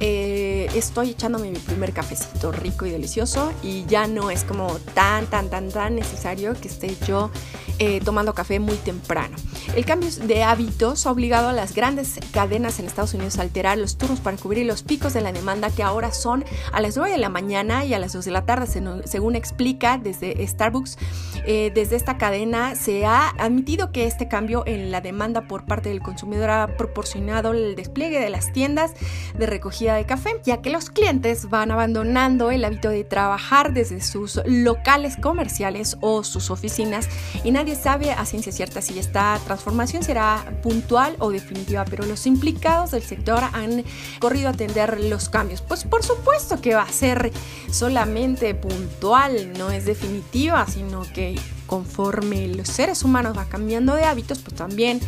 [0.00, 5.26] eh, estoy echándome mi primer cafecito rico y delicioso y ya no es como tan,
[5.26, 7.30] tan, tan, tan necesario que esté yo
[7.78, 9.36] eh, tomando café muy temprano.
[9.74, 13.76] El cambio de hábitos ha obligado a las grandes cadenas en Estados Unidos a alterar
[13.76, 17.12] los turnos para cubrir los picos de la demanda que ahora son a las 9
[17.12, 18.66] de la mañana y a las 2 de la tarde,
[19.04, 20.98] según explica desde Starbucks.
[21.46, 25.90] Eh, desde esta cadena se ha admitido que este cambio en la demanda por parte
[25.90, 28.92] del consumidor ha proporcionado el despliegue de las tiendas
[29.38, 34.00] de recogida de café, ya que los clientes van abandonando el hábito de trabajar desde
[34.00, 37.08] sus locales comerciales o sus oficinas
[37.44, 42.26] y nadie sabe a ciencia cierta si esta transformación será puntual o definitiva, pero los
[42.26, 43.84] implicados del sector han
[44.20, 45.62] corrido a atender los cambios.
[45.62, 47.32] Pues por supuesto que va a ser
[47.70, 54.38] solamente puntual, no es definitiva, sino que conforme los seres humanos van cambiando de hábitos,
[54.38, 55.00] pues también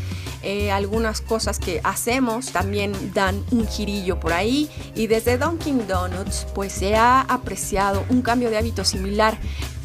[0.43, 4.69] eh, algunas cosas que hacemos también dan un girillo por ahí.
[4.95, 9.39] Y desde Dunkin' Donuts, pues se ha apreciado un cambio de hábito similar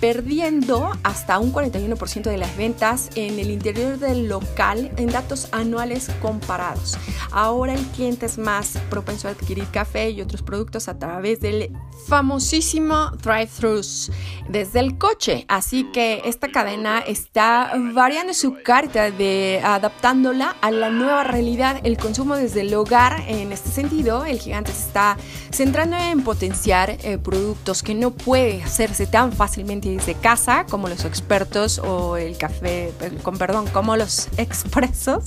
[0.04, 6.12] perdiendo hasta un 41% de las ventas en el interior del local en datos anuales
[6.22, 6.98] comparados.
[7.32, 11.72] Ahora el cliente es más propenso a adquirir café y otros productos a través del
[12.06, 14.12] famosísimo drive-thrus
[14.50, 15.46] desde el coche.
[15.48, 16.63] Así que esta cadena
[17.08, 23.24] está variando su carta de adaptándola a la nueva realidad, el consumo desde el hogar.
[23.28, 25.18] En este sentido, el gigante se está
[25.52, 31.06] centrando en potenciar eh, productos que no puede hacerse tan fácilmente desde casa como los
[31.06, 35.26] expertos o el café, eh, con perdón, como los expresos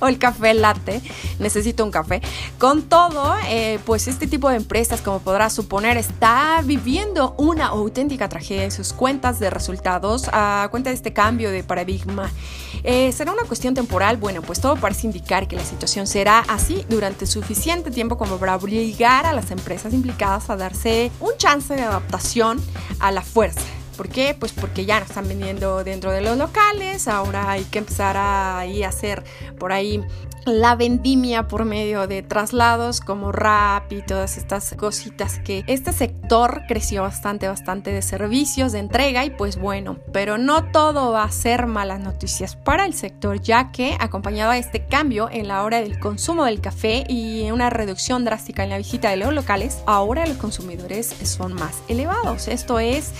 [0.00, 1.02] o el café latte.
[1.38, 2.22] Necesito un café.
[2.58, 8.28] Con todo, eh, pues este tipo de empresas, como podrás suponer, está viviendo una auténtica
[8.28, 12.30] tragedia en sus cuentas de resultados a cuenta de este cambio de paradigma.
[12.84, 14.16] Eh, ¿Será una cuestión temporal?
[14.16, 18.54] Bueno, pues todo parece indicar que la situación será así durante suficiente tiempo como para
[18.54, 22.60] obligar a las empresas implicadas a darse un chance de adaptación
[23.00, 23.77] a la fuerza.
[23.98, 24.36] ¿Por qué?
[24.38, 28.60] Pues porque ya no están vendiendo dentro de los locales, ahora hay que empezar a,
[28.60, 29.24] a hacer
[29.58, 30.00] por ahí
[30.46, 36.62] la vendimia por medio de traslados como rap y todas estas cositas que este sector
[36.66, 41.30] creció bastante, bastante de servicios, de entrega y pues bueno, pero no todo va a
[41.32, 45.80] ser malas noticias para el sector ya que acompañado a este cambio en la hora
[45.80, 50.26] del consumo del café y una reducción drástica en la visita de los locales, ahora
[50.26, 52.48] los consumidores son más elevados.
[52.48, 53.12] Esto es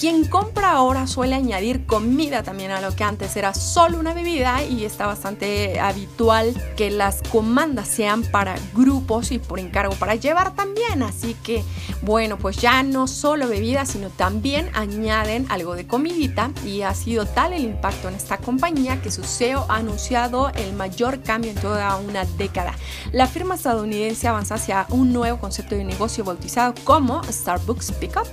[0.00, 4.64] quien compra ahora suele añadir comida también a lo que antes era solo una bebida
[4.64, 10.54] y está bastante habitual que las comandas sean para grupos y por encargo para llevar
[10.54, 11.02] también.
[11.02, 11.62] Así que
[12.00, 17.26] bueno, pues ya no solo bebida, sino también añaden algo de comidita y ha sido
[17.26, 21.60] tal el impacto en esta compañía que su CEO ha anunciado el mayor cambio en
[21.60, 22.72] toda una década.
[23.12, 28.26] La firma estadounidense avanza hacia un nuevo concepto de negocio bautizado como Starbucks Pickup,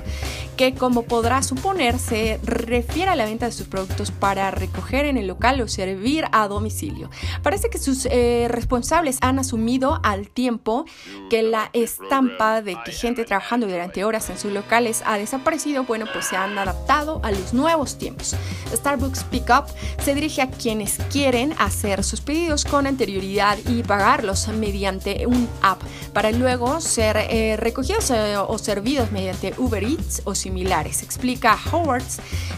[0.56, 5.28] que como podrás ponerse refiere a la venta de sus productos para recoger en el
[5.28, 7.10] local o servir a domicilio.
[7.44, 10.86] Parece que sus eh, responsables han asumido al tiempo
[11.30, 16.06] que la estampa de que gente trabajando durante horas en sus locales ha desaparecido, bueno,
[16.12, 18.36] pues se han adaptado a los nuevos tiempos.
[18.74, 19.66] Starbucks Pickup
[20.04, 25.82] se dirige a quienes quieren hacer sus pedidos con anterioridad y pagarlos mediante un app
[26.14, 31.04] para luego ser eh, recogidos eh, o servidos mediante Uber Eats o similares.
[31.04, 32.04] Explica Howard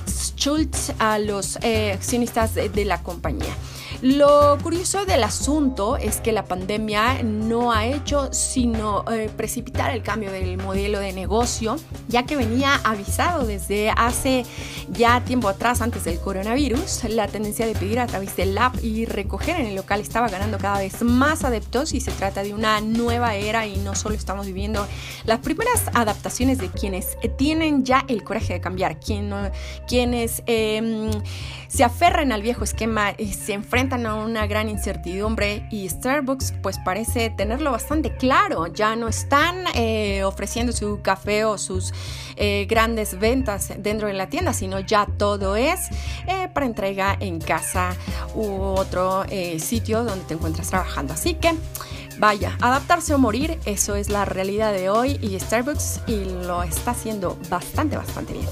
[0.07, 3.53] Schultz a los eh, accionistas de la compañía.
[4.01, 10.03] Lo curioso del asunto es que la pandemia no ha hecho sino eh, precipitar el
[10.03, 11.75] cambio del modelo de negocio,
[12.07, 14.45] ya que venía avisado desde hace
[14.89, 19.05] ya tiempo atrás, antes del coronavirus, la tendencia de pedir a través del app y
[19.05, 22.81] recoger en el local estaba ganando cada vez más adeptos y se trata de una
[22.81, 24.87] nueva era y no solo estamos viviendo
[25.25, 31.09] las primeras adaptaciones de quienes tienen ya el coraje de cambiar, quienes em,
[31.67, 36.77] se aferran al viejo esquema y se enfrentan a una gran incertidumbre y Starbucks pues
[36.79, 38.67] parece tenerlo bastante claro.
[38.67, 41.93] Ya no están eh, ofreciendo su café o sus
[42.35, 45.87] eh, grandes ventas dentro de la tienda, sino ya todo es
[46.27, 47.95] eh, para entrega en casa
[48.35, 49.23] u otro
[49.59, 51.13] sitio donde te encuentras trabajando.
[51.13, 51.53] Así que
[52.17, 56.91] vaya, adaptarse o morir, eso es la realidad de hoy y Starbucks y lo está
[56.91, 58.47] haciendo bastante, bastante bien.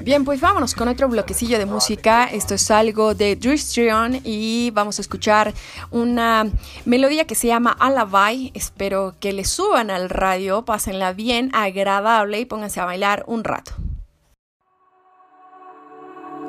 [0.00, 2.24] Bien, pues vámonos con otro bloquecillo de música.
[2.24, 5.52] Esto es algo de Dristrion y vamos a escuchar
[5.90, 6.50] una
[6.84, 8.52] melodía que se llama Alabai.
[8.54, 13.72] Espero que le suban al radio, pásenla bien, agradable y pónganse a bailar un rato.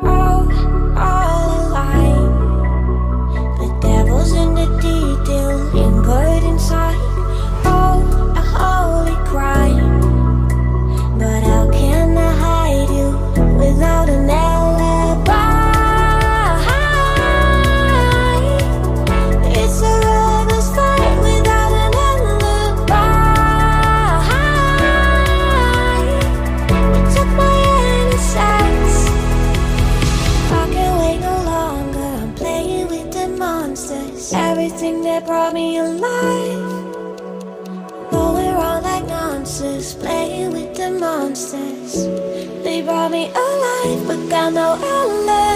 [0.02, 0.52] without
[0.96, 1.39] an
[34.32, 36.94] Everything that brought me alive.
[38.12, 42.06] We're all like monsters, playing with the monsters.
[42.64, 43.49] They brought me alive,
[44.52, 45.49] know I love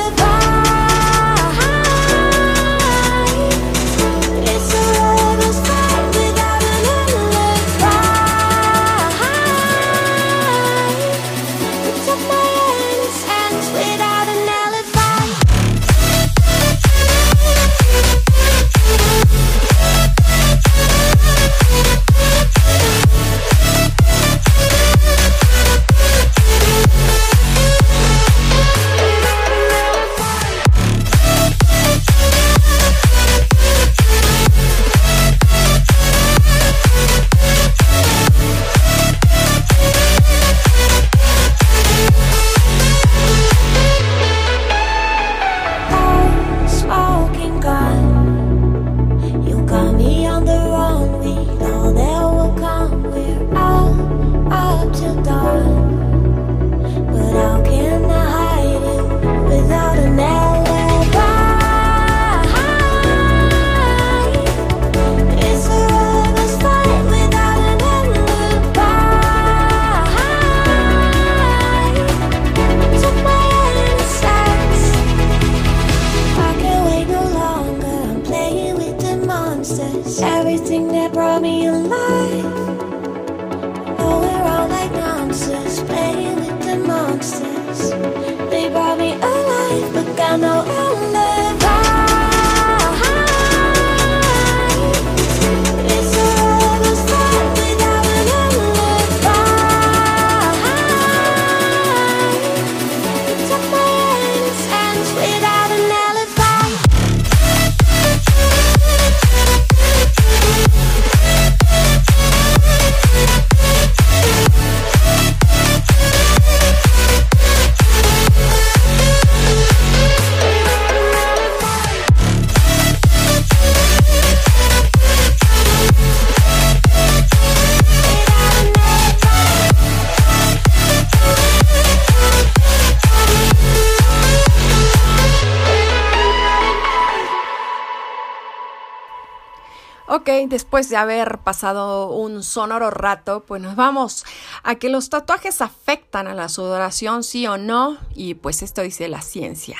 [140.47, 144.25] después de haber pasado un sonoro rato, pues nos vamos
[144.63, 149.07] a que los tatuajes afectan a la sudoración, sí o no, y pues esto dice
[149.07, 149.77] la ciencia.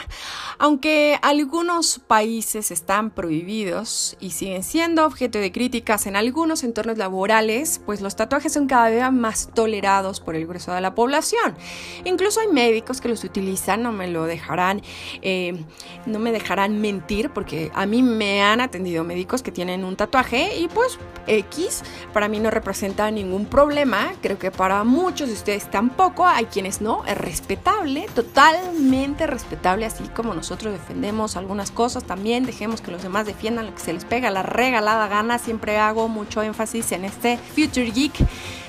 [0.64, 7.82] Aunque algunos países están prohibidos y siguen siendo objeto de críticas en algunos entornos laborales,
[7.86, 11.58] pues los tatuajes son cada vez más tolerados por el grueso de la población.
[12.06, 14.82] Incluso hay médicos que los utilizan, no me lo dejarán,
[15.22, 15.66] eh,
[16.06, 20.58] no me dejarán mentir, porque a mí me han atendido médicos que tienen un tatuaje
[20.58, 20.98] y pues
[21.28, 21.84] X
[22.14, 26.80] para mí no representa ningún problema, creo que para muchos de ustedes tampoco, hay quienes
[26.80, 33.04] no, es respetable, totalmente respetable, así como nosotros defendemos algunas cosas, también dejemos que los
[33.04, 37.06] demás defiendan lo que se les pega la regalada gana, siempre hago mucho énfasis en
[37.06, 38.14] este Future Geek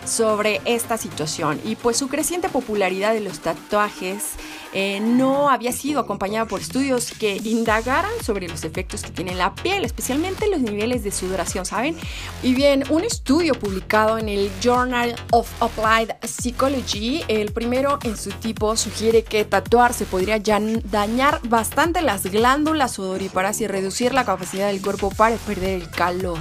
[0.07, 1.61] sobre esta situación.
[1.65, 4.33] Y pues su creciente popularidad de los tatuajes
[4.75, 9.55] eh, no había sido acompañada por estudios que indagaran sobre los efectos que tiene la
[9.55, 11.97] piel, especialmente los niveles de sudoración, ¿saben?
[12.43, 18.31] Y bien, un estudio publicado en el Journal of Applied Psychology, el primero en su
[18.31, 24.83] tipo, sugiere que tatuarse podría dañar bastante las glándulas sudoríparas y reducir la capacidad del
[24.83, 26.39] cuerpo para perder el calor.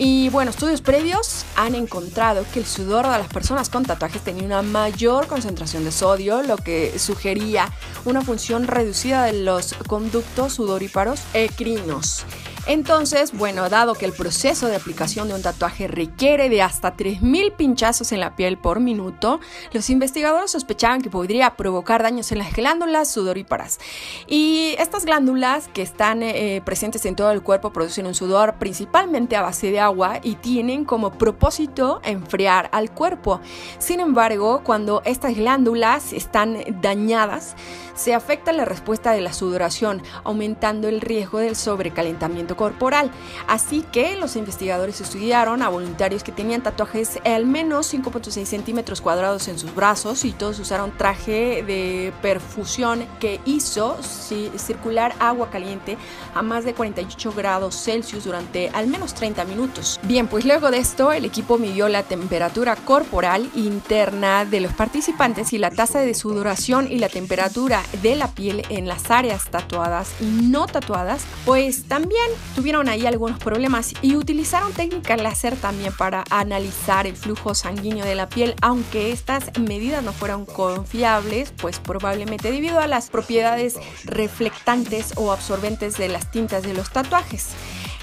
[0.00, 4.44] Y bueno, estudios previos han encontrado que el sudor de las personas con tatuajes tenía
[4.44, 7.68] una mayor concentración de sodio, lo que sugería
[8.04, 12.24] una función reducida de los conductos sudoríparos ecrinos.
[12.68, 17.56] Entonces, bueno, dado que el proceso de aplicación de un tatuaje requiere de hasta 3.000
[17.56, 19.40] pinchazos en la piel por minuto,
[19.72, 23.78] los investigadores sospechaban que podría provocar daños en las glándulas sudoríparas.
[24.26, 29.34] Y estas glándulas que están eh, presentes en todo el cuerpo producen un sudor principalmente
[29.34, 33.40] a base de agua y tienen como propósito enfriar al cuerpo.
[33.78, 37.56] Sin embargo, cuando estas glándulas están dañadas,
[37.98, 43.10] se afecta la respuesta de la sudoración, aumentando el riesgo del sobrecalentamiento corporal.
[43.48, 49.48] Así que los investigadores estudiaron a voluntarios que tenían tatuajes al menos 5.6 centímetros cuadrados
[49.48, 55.98] en sus brazos y todos usaron traje de perfusión que hizo circular agua caliente
[56.34, 59.98] a más de 48 grados Celsius durante al menos 30 minutos.
[60.04, 65.52] Bien, pues luego de esto el equipo midió la temperatura corporal interna de los participantes
[65.52, 70.14] y la tasa de sudoración y la temperatura de la piel en las áreas tatuadas
[70.20, 76.24] y no tatuadas, pues también tuvieron ahí algunos problemas y utilizaron técnica láser también para
[76.30, 82.50] analizar el flujo sanguíneo de la piel, aunque estas medidas no fueron confiables, pues probablemente
[82.50, 87.48] debido a las propiedades reflectantes o absorbentes de las tintas de los tatuajes.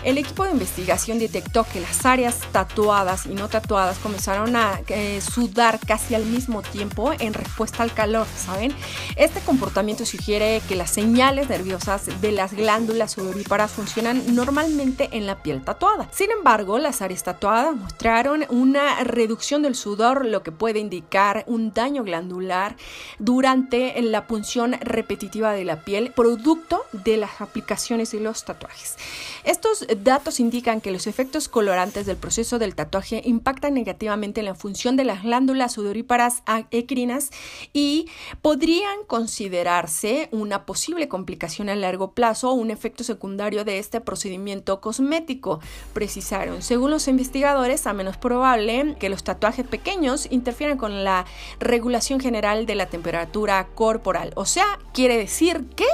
[0.05, 5.19] El equipo de investigación detectó que las áreas tatuadas y no tatuadas comenzaron a eh,
[5.19, 8.71] sudar casi al mismo tiempo en respuesta al calor, ¿saben?
[9.15, 15.41] Este comportamiento sugiere que las señales nerviosas de las glándulas sudoríparas funcionan normalmente en la
[15.41, 16.07] piel tatuada.
[16.11, 21.73] Sin embargo, las áreas tatuadas mostraron una reducción del sudor, lo que puede indicar un
[21.73, 22.75] daño glandular
[23.17, 28.97] durante la punción repetitiva de la piel, producto de las aplicaciones de los tatuajes.
[29.45, 34.55] Estos datos indican que los efectos colorantes del proceso del tatuaje impactan negativamente en la
[34.55, 36.41] función de las glándulas sudoríparas
[36.71, 37.29] ecrinas
[37.71, 38.07] y
[38.41, 44.81] podrían considerarse una posible complicación a largo plazo o un efecto secundario de este procedimiento
[44.81, 45.59] cosmético,
[45.93, 46.63] precisaron.
[46.63, 51.25] Según los investigadores, a menos probable que los tatuajes pequeños interfieran con la
[51.59, 54.31] regulación general de la temperatura corporal.
[54.35, 55.85] O sea, quiere decir que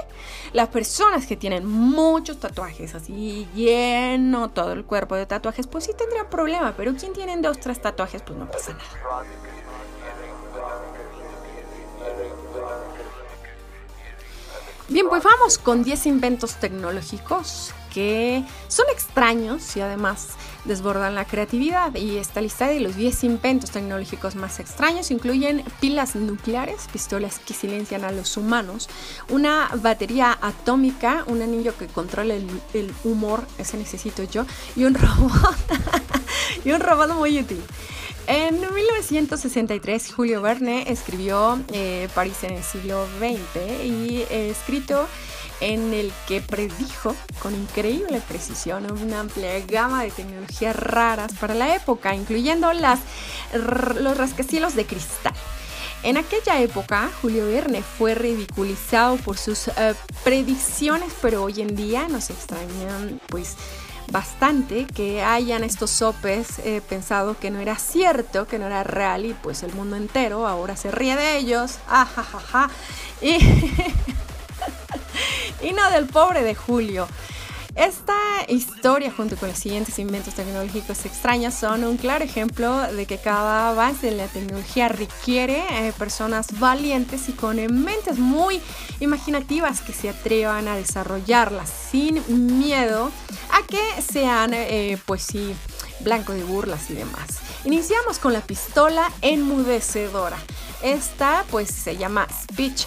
[0.54, 5.92] las personas que tienen muchos tatuajes así lleno todo el cuerpo de tatuajes, pues sí
[5.98, 9.24] tendrían problema, pero quien tienen dos, tres tatuajes, pues no pasa nada.
[14.88, 20.30] Bien, pues vamos con 10 inventos tecnológicos que son extraños y además
[20.66, 21.94] desbordan la creatividad.
[21.96, 27.54] Y esta lista de los 10 inventos tecnológicos más extraños incluyen pilas nucleares, pistolas que
[27.54, 28.90] silencian a los humanos,
[29.30, 35.56] una batería atómica, un anillo que controla el, humor, ese necesito yo, y un robot.
[36.66, 37.62] y un robot muy útil.
[38.28, 45.08] En 1963, Julio Verne escribió eh, París en el siglo XX y eh, escrito
[45.62, 51.76] en el que predijo con increíble precisión una amplia gama de tecnologías raras para la
[51.76, 53.00] época, incluyendo las,
[53.54, 55.34] los rascacielos de cristal.
[56.04, 59.94] En aquella época, Julio Verne fue ridiculizado por sus eh,
[60.24, 63.56] predicciones, pero hoy en día nos extrañan, pues,
[64.12, 69.26] bastante que hayan estos sopes eh, pensado que no era cierto, que no era real
[69.26, 71.78] y pues el mundo entero ahora se ríe de ellos.
[71.88, 72.70] Ah,
[73.22, 73.38] y
[75.64, 77.08] y no del pobre de Julio.
[77.76, 78.18] Esta
[78.50, 83.70] historia junto con los siguientes inventos tecnológicos extraños son un claro ejemplo de que cada
[83.70, 88.62] avance en la tecnología requiere eh, personas valientes y con mentes muy
[89.00, 93.10] imaginativas que se atrevan a desarrollarlas sin miedo
[93.52, 95.56] a que sean, eh, pues sí,
[96.02, 97.40] blanco de burlas y demás.
[97.64, 100.38] Iniciamos con la pistola enmudecedora.
[100.84, 102.86] Esta pues se llama Speech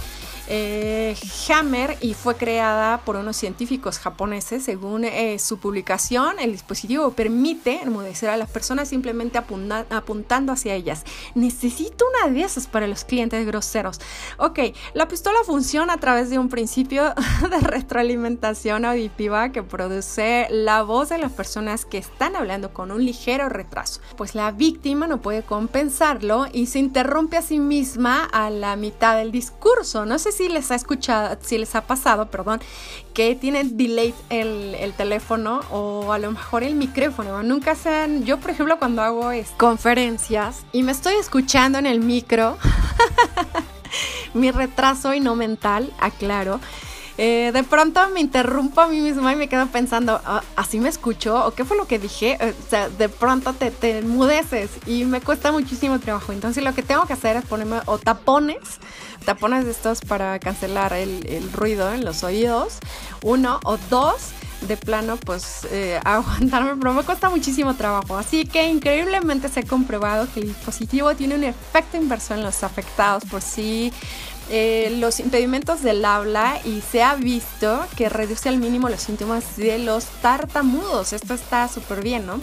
[0.49, 1.17] eh,
[1.49, 4.65] Hammer y fue creada por unos científicos japoneses.
[4.65, 11.05] Según eh, su publicación, el dispositivo permite enmudecer a las personas simplemente apuntando hacia ellas.
[11.35, 14.01] Necesito una de esas para los clientes groseros.
[14.39, 14.59] Ok,
[14.93, 17.15] la pistola funciona a través de un principio
[17.51, 23.05] de retroalimentación auditiva que produce la voz de las personas que están hablando con un
[23.05, 24.01] ligero retraso.
[24.17, 29.17] Pues la víctima no puede compensarlo y se interrumpe a sí misma a la mitad
[29.17, 30.05] del discurso.
[30.07, 32.61] No sé si les ha escuchado, si les ha pasado, perdón,
[33.13, 37.43] que tienen delay el, el teléfono o a lo mejor el micrófono.
[37.43, 42.59] Nunca sean, yo por ejemplo cuando hago conferencias y me estoy escuchando en el micro,
[44.35, 46.61] mi retraso y no mental, aclaro.
[47.17, 50.89] Eh, de pronto me interrumpo a mí misma y me quedo pensando, ah, ¿así me
[50.89, 51.47] escucho?
[51.47, 52.39] ¿O qué fue lo que dije?
[52.41, 56.33] O sea, de pronto te, te enmudeces y me cuesta muchísimo trabajo.
[56.33, 58.81] Entonces lo que tengo que hacer es ponerme o tapones,
[59.25, 62.79] tapones de estos para cancelar el, el ruido en los oídos,
[63.23, 64.33] uno o dos
[64.67, 68.17] de plano pues eh, aguantarme, pero me cuesta muchísimo trabajo.
[68.17, 72.63] Así que increíblemente se ha comprobado que el dispositivo tiene un efecto inverso en los
[72.63, 73.93] afectados por sí
[74.51, 79.57] eh, los impedimentos del habla y se ha visto que reduce al mínimo los síntomas
[79.57, 81.13] de los tartamudos.
[81.13, 82.41] Esto está súper bien, ¿no?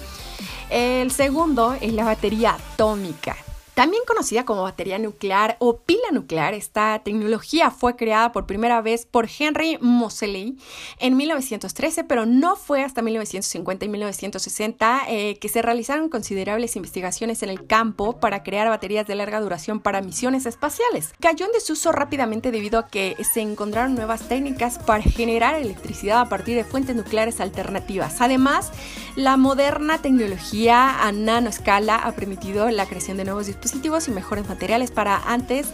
[0.69, 3.35] El segundo es la batería atómica.
[3.81, 9.07] También conocida como batería nuclear o pila nuclear, esta tecnología fue creada por primera vez
[9.07, 10.55] por Henry Moseley
[10.99, 17.41] en 1913, pero no fue hasta 1950 y 1960 eh, que se realizaron considerables investigaciones
[17.41, 21.15] en el campo para crear baterías de larga duración para misiones espaciales.
[21.19, 26.29] Cayó en desuso rápidamente debido a que se encontraron nuevas técnicas para generar electricidad a
[26.29, 28.21] partir de fuentes nucleares alternativas.
[28.21, 28.71] Además,
[29.15, 34.91] la moderna tecnología a nanoescala ha permitido la creación de nuevos dispositivos y mejores materiales
[34.91, 35.67] para antes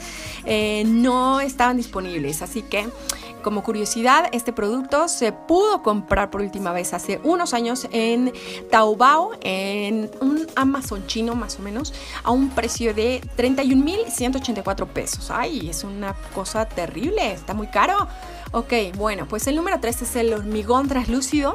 [0.45, 2.41] eh, no estaban disponibles.
[2.41, 2.87] Así que
[3.47, 8.33] como curiosidad, este producto se pudo comprar por última vez hace unos años en
[8.69, 11.93] Taobao, en un Amazon chino más o menos,
[12.23, 15.31] a un precio de 31.184 pesos.
[15.31, 18.07] Ay, es una cosa terrible, está muy caro.
[18.51, 21.53] Ok, bueno, pues el número 3 es el hormigón translúcido.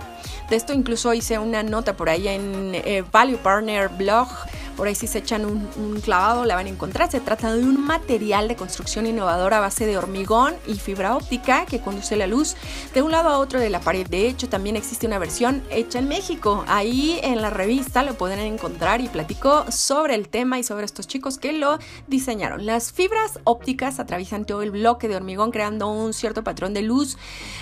[0.49, 4.28] De esto incluso hice una nota por ahí en eh, Value Partner Blog
[4.77, 7.11] por ahí si se echan un, clavado la van a encontrar.
[7.11, 11.66] Se trata de un material de construcción innovador a base de hormigón y fibra óptica
[11.66, 12.57] que conduce la luz
[12.95, 14.07] de un lado a otro de la pared.
[14.07, 16.64] De hecho, también existe una versión hecha en México.
[16.66, 21.07] Ahí en la revista lo pueden encontrar y platico sobre el tema y sobre estos
[21.07, 22.66] chicos que lo diseñaron.
[22.66, 27.16] Las fibras ópticas atraviesan todo el bloque de hormigón creando un cierto patrón de luz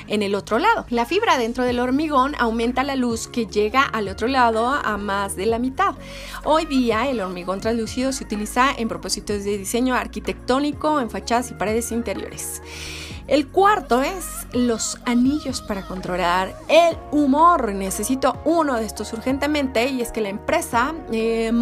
[0.08, 0.86] en el otro lado.
[0.88, 5.36] La fibra dentro del hormigón aumenta la luz que llega al otro lado a más
[5.36, 5.94] de la mitad.
[6.44, 11.54] Hoy día el hormigón translúcido se utiliza en propósitos de diseño arquitectónico, en fachadas y
[11.54, 12.62] paredes interiores.
[13.30, 17.72] El cuarto es los anillos para controlar el humor.
[17.72, 21.52] Necesito uno de estos urgentemente y es que la empresa eh,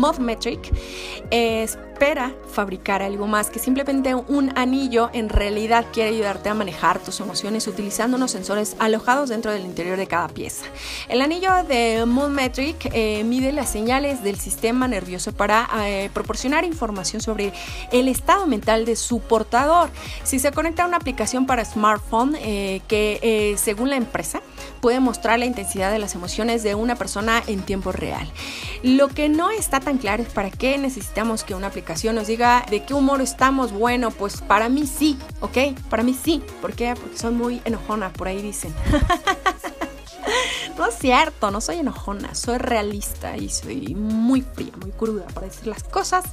[1.30, 7.00] es espera fabricar algo más que simplemente un anillo, en realidad quiere ayudarte a manejar
[7.00, 10.64] tus emociones utilizando unos sensores alojados dentro del interior de cada pieza.
[11.08, 17.20] El anillo de Moonmetric eh, mide las señales del sistema nervioso para eh, proporcionar información
[17.20, 17.52] sobre
[17.90, 19.90] el estado mental de su portador.
[20.22, 24.40] Si se conecta a una aplicación para smartphone eh, que eh, según la empresa
[24.80, 28.30] puede mostrar la intensidad de las emociones de una persona en tiempo real.
[28.84, 32.64] Lo que no está tan claro es para qué necesitamos que una aplicación nos diga
[32.70, 33.72] de qué humor estamos.
[33.72, 35.58] Bueno, pues para mí sí, ¿ok?
[35.88, 36.42] Para mí sí.
[36.60, 36.94] ¿Por?
[37.00, 38.74] Porque soy muy enojona, por ahí dicen.
[40.76, 45.48] No es cierto, no soy enojona, soy realista y soy muy fría, muy cruda para
[45.48, 46.24] decir las cosas.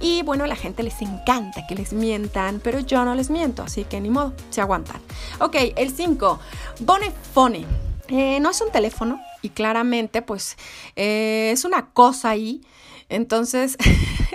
[0.00, 3.62] Y bueno, a la gente les encanta que les mientan, pero yo no les miento,
[3.62, 4.98] así que ni modo, se aguantan.
[5.40, 6.40] Ok, el 5,
[6.80, 7.66] Bonefone.
[8.08, 10.56] Eh, no es un teléfono y claramente pues
[10.96, 12.62] eh, es una cosa ahí
[13.08, 13.76] entonces,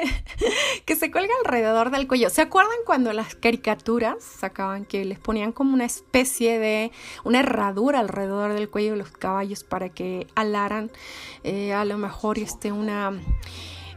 [0.86, 2.30] que se cuelga alrededor del cuello.
[2.30, 6.92] ¿Se acuerdan cuando las caricaturas sacaban que les ponían como una especie de
[7.24, 10.92] una herradura alrededor del cuello de los caballos para que alaran
[11.44, 13.14] eh, a lo mejor este una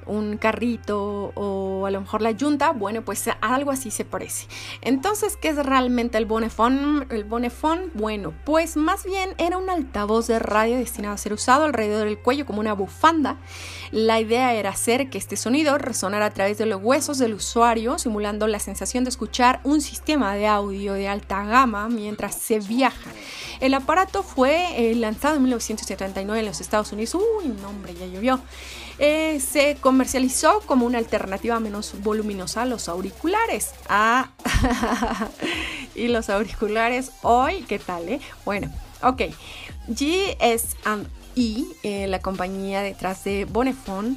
[0.06, 4.46] un carrito o a lo mejor la yunta, bueno, pues algo así se parece.
[4.82, 7.06] Entonces, ¿qué es realmente el bonefón?
[7.10, 11.64] El bonefón, bueno, pues más bien era un altavoz de radio destinado a ser usado
[11.64, 13.36] alrededor del cuello como una bufanda.
[13.90, 17.98] La idea era hacer que este sonido resonara a través de los huesos del usuario,
[17.98, 23.10] simulando la sensación de escuchar un sistema de audio de alta gama mientras se viaja.
[23.60, 27.14] El aparato fue eh, lanzado en 1979 en los Estados Unidos.
[27.14, 28.40] Uy, no, ya llovió.
[29.02, 33.70] Eh, se comercializó como una alternativa menos voluminosa a los auriculares.
[33.88, 34.28] Ah,
[35.94, 38.06] y los auriculares hoy, ¿qué tal?
[38.10, 38.20] Eh?
[38.44, 38.70] Bueno,
[39.02, 39.22] ok.
[39.88, 44.16] GS&E, eh, la compañía detrás de Bonefone,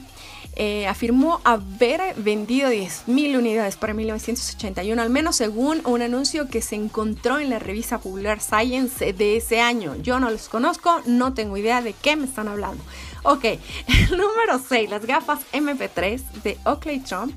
[0.58, 6.76] eh, afirmó haber vendido 10.000 unidades para 1981, al menos según un anuncio que se
[6.76, 9.96] encontró en la revista Popular Science de ese año.
[10.04, 12.84] Yo no los conozco, no tengo idea de qué me están hablando.
[13.24, 13.46] Ok,
[14.12, 17.34] número 6, las gafas MP3 de Oakley Trump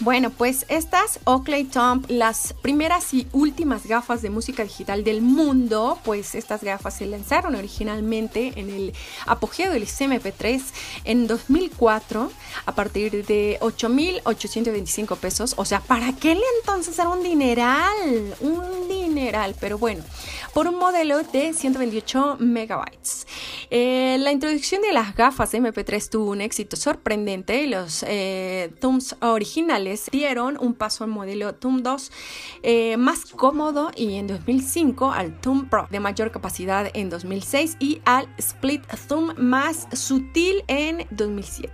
[0.00, 5.98] bueno, pues estas Oakley Tomb, las primeras y últimas gafas de música digital del mundo,
[6.04, 8.92] pues estas gafas se lanzaron originalmente en el
[9.24, 10.60] apogeo del CMP3
[11.04, 12.30] en 2004
[12.66, 15.54] a partir de 8.825 pesos.
[15.56, 18.36] O sea, ¿para qué le entonces era un dineral?
[18.40, 20.04] Un dineral, pero bueno,
[20.56, 23.26] por un modelo de 128 megabytes.
[23.68, 28.72] Eh, la introducción de las gafas MP3 tuvo un éxito sorprendente y los eh,
[29.20, 32.10] originales dieron un paso al modelo TUM 2
[32.62, 38.00] eh, más cómodo y en 2005 al TUM Pro de mayor capacidad en 2006 y
[38.06, 41.70] al Split Zoom más sutil en 2007.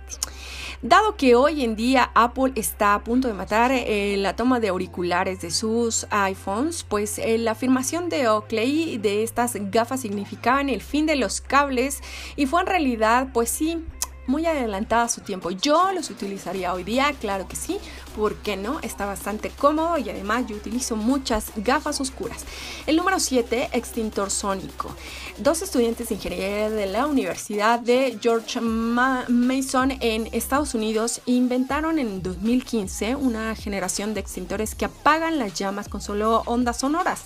[0.83, 4.67] Dado que hoy en día Apple está a punto de matar eh, la toma de
[4.67, 10.81] auriculares de sus iPhones, pues eh, la afirmación de Oakley de estas gafas significaban el
[10.81, 12.01] fin de los cables
[12.35, 13.81] y fue en realidad, pues sí,
[14.27, 15.51] muy adelantada a su tiempo.
[15.51, 17.77] Yo los utilizaría hoy día, claro que sí,
[18.15, 18.79] ¿por qué no?
[18.81, 22.45] Está bastante cómodo y además yo utilizo muchas gafas oscuras.
[22.85, 24.95] El número 7, extintor sónico.
[25.37, 32.21] Dos estudiantes de ingeniería de la Universidad de George Mason en Estados Unidos inventaron en
[32.21, 37.21] 2015 una generación de extintores que apagan las llamas con solo ondas sonoras.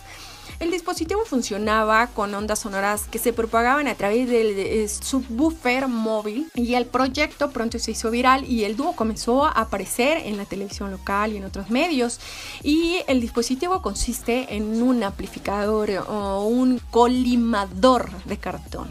[0.60, 6.74] El dispositivo funcionaba con ondas sonoras que se propagaban a través del subwoofer móvil y
[6.74, 10.90] el proyecto pronto se hizo viral y el dúo comenzó a aparecer en la televisión
[10.90, 12.20] local y en otros medios.
[12.64, 18.88] Y el dispositivo consiste en un amplificador o un colimador de cartón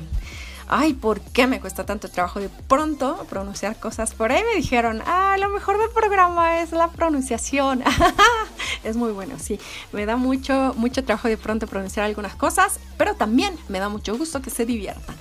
[0.69, 4.14] ay, ¿por qué me cuesta tanto trabajo de pronto pronunciar cosas?
[4.14, 7.83] Por ahí me dijeron, ah, lo mejor del programa es la pronunciación.
[8.85, 9.59] es muy bueno, sí.
[9.93, 14.16] Me da mucho, mucho trabajo de pronto pronunciar algunas cosas, pero también me da mucho
[14.16, 15.16] gusto que se diviertan.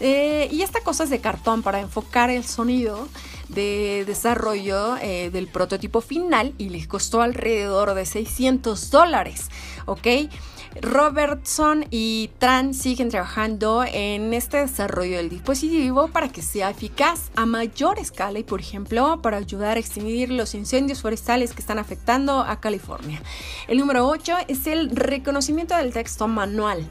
[0.00, 3.08] Eh, y esta cosa es de cartón para enfocar el sonido
[3.48, 9.48] de desarrollo eh, del prototipo final y les costó alrededor de 600 dólares,
[9.86, 10.06] ¿ok?
[10.80, 17.46] Robertson y Tran siguen trabajando en este desarrollo del dispositivo para que sea eficaz a
[17.46, 22.40] mayor escala y, por ejemplo, para ayudar a extinguir los incendios forestales que están afectando
[22.40, 23.22] a California.
[23.68, 26.86] El número 8 es el reconocimiento del texto manual.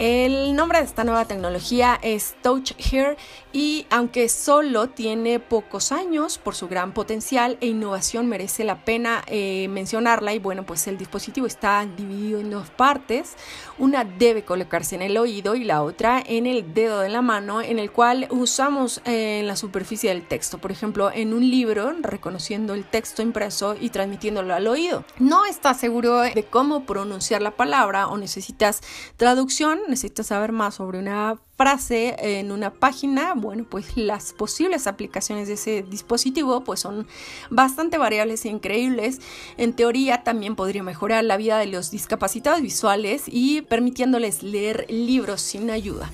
[0.00, 3.16] El nombre de esta nueva tecnología es Touch Here
[3.52, 9.22] y aunque solo tiene pocos años por su gran potencial e innovación merece la pena
[9.28, 13.36] eh, mencionarla y bueno pues el dispositivo está dividido en dos partes.
[13.78, 17.62] Una debe colocarse en el oído y la otra en el dedo de la mano
[17.62, 20.58] en el cual usamos eh, la superficie del texto.
[20.58, 25.04] Por ejemplo en un libro reconociendo el texto impreso y transmitiéndolo al oído.
[25.20, 28.80] No estás seguro de cómo pronunciar la palabra o necesitas
[29.16, 35.48] traducción necesitas saber más sobre una frase en una página, bueno, pues las posibles aplicaciones
[35.48, 37.06] de ese dispositivo pues son
[37.50, 39.20] bastante variables e increíbles.
[39.56, 45.40] En teoría también podría mejorar la vida de los discapacitados visuales y permitiéndoles leer libros
[45.40, 46.10] sin ayuda.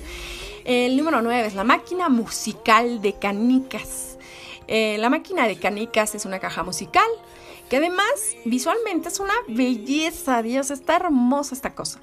[0.63, 4.17] El número 9 es la máquina musical de canicas.
[4.67, 7.07] Eh, la máquina de canicas es una caja musical
[7.71, 12.01] que además visualmente es una belleza, Dios, está hermosa esta cosa.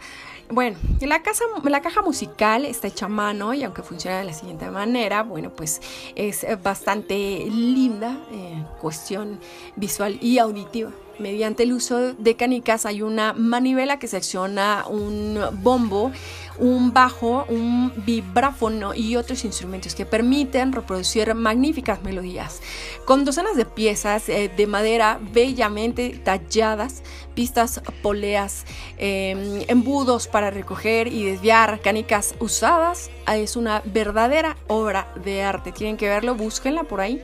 [0.51, 4.33] Bueno, la, casa, la caja musical está hecha a mano y aunque funciona de la
[4.33, 5.81] siguiente manera, bueno, pues
[6.15, 9.39] es bastante linda, en cuestión
[9.77, 10.91] visual y auditiva.
[11.19, 16.13] Mediante el uso de canicas hay una manivela que secciona un bombo,
[16.59, 22.61] un bajo, un vibráfono y otros instrumentos que permiten reproducir magníficas melodías.
[23.05, 27.03] Con docenas de piezas eh, de madera bellamente talladas,
[27.35, 28.65] pistas poleas,
[28.99, 35.73] em, embudos para recoger y desviar canicas usadas, es una verdadera obra de arte.
[35.73, 37.23] Tienen que verlo, búsquenla por ahí.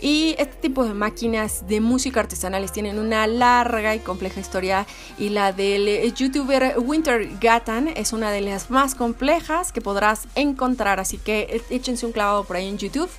[0.00, 4.86] Y este tipo de máquinas de música artesanales tienen una larga y compleja historia
[5.18, 10.26] y la del eh, youtuber Winter Gatan es una de las más complejas que podrás
[10.34, 11.00] encontrar.
[11.00, 13.10] Así que eh, échense un clavado por ahí en YouTube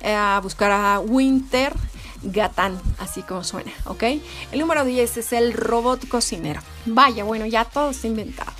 [0.00, 1.72] eh, a buscar a Winter
[2.22, 4.02] Gatan, así como suena, ¿ok?
[4.52, 6.60] El número 10 es el robot cocinero.
[6.86, 8.52] Vaya, bueno, ya todo está inventado.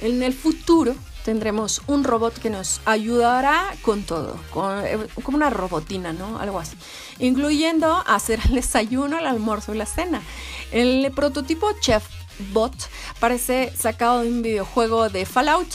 [0.00, 0.94] En el futuro
[1.24, 4.38] tendremos un robot que nos ayudará con todo,
[4.84, 6.38] eh, como una robotina, ¿no?
[6.38, 6.76] Algo así,
[7.18, 10.22] incluyendo hacer el desayuno, el almuerzo y la cena.
[10.70, 12.04] El prototipo Chef
[12.52, 12.74] Bot
[13.20, 15.68] parece sacado de un videojuego de Fallout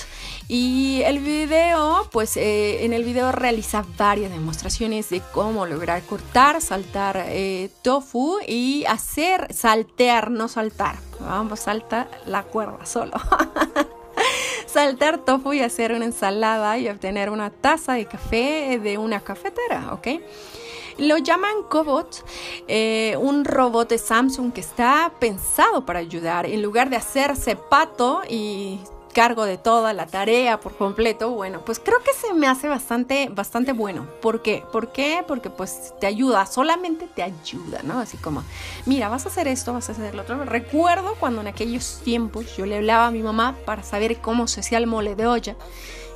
[0.47, 6.62] y el video, pues eh, en el video realiza varias demostraciones de cómo lograr cortar,
[6.62, 10.97] saltar eh, tofu y hacer saltear, no saltar.
[11.20, 13.14] Vamos, salta la cuerda solo.
[14.72, 19.93] saltar tofu y hacer una ensalada y obtener una taza de café de una cafetera,
[19.93, 20.07] ¿ok?
[20.99, 22.26] Lo llaman Cobot,
[22.67, 26.45] eh, un robot de Samsung que está pensado para ayudar.
[26.45, 28.80] En lugar de hacerse pato y
[29.10, 33.30] cargo de toda la tarea por completo, bueno, pues creo que se me hace bastante,
[33.32, 34.07] bastante bueno.
[34.22, 34.64] ¿Por qué?
[34.72, 35.24] ¿Por qué?
[35.28, 37.99] Porque pues te ayuda, solamente te ayuda, ¿no?
[37.99, 38.43] Así como,
[38.86, 40.43] mira, vas a hacer esto, vas a hacer lo otro.
[40.45, 44.62] Recuerdo cuando en aquellos tiempos yo le hablaba a mi mamá para saber cómo se
[44.62, 45.55] hacía el mole de olla.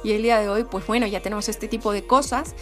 [0.04, 2.56] Y el día de hoy, pues bueno, ya tenemos este tipo de cosas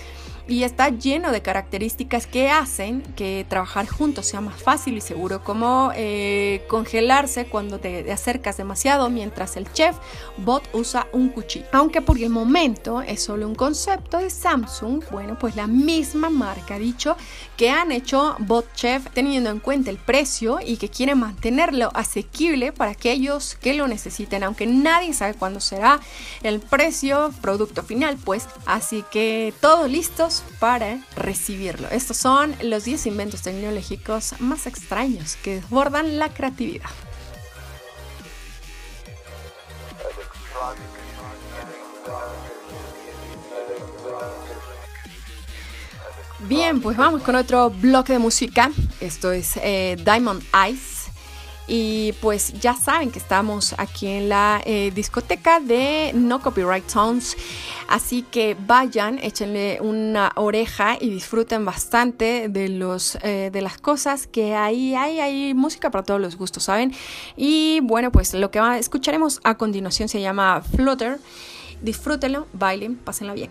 [0.48, 5.44] y está lleno de características que hacen que trabajar juntos sea más fácil y seguro,
[5.44, 9.96] como eh, congelarse cuando te acercas demasiado mientras el chef
[10.38, 11.66] bot usa un cuchillo.
[11.72, 16.76] Aunque por el momento es solo un concepto de Samsung, bueno, pues la misma marca
[16.76, 17.16] ha dicho
[17.58, 22.72] que han hecho bot chef teniendo en cuenta el precio y que quieren mantenerlo asequible
[22.72, 26.00] para aquellos que lo necesiten, aunque nadie sabe cuándo será
[26.42, 30.30] el precio, producto final, pues así que todo listo
[30.60, 31.88] para recibirlo.
[31.90, 36.90] Estos son los 10 inventos tecnológicos más extraños que desbordan la creatividad.
[46.48, 48.72] Bien, pues vamos con otro bloque de música.
[49.00, 51.02] Esto es eh, Diamond Eyes
[51.68, 57.38] y pues ya saben que estamos aquí en la eh, discoteca de No Copyright Sounds.
[57.92, 64.28] Así que vayan, échenle una oreja y disfruten bastante de, los, eh, de las cosas
[64.28, 66.94] que hay, hay, hay música para todos los gustos, ¿saben?
[67.36, 71.20] Y bueno, pues lo que escucharemos a continuación se llama Flutter.
[71.82, 73.50] Disfrútenlo, bailen, pásenlo bien.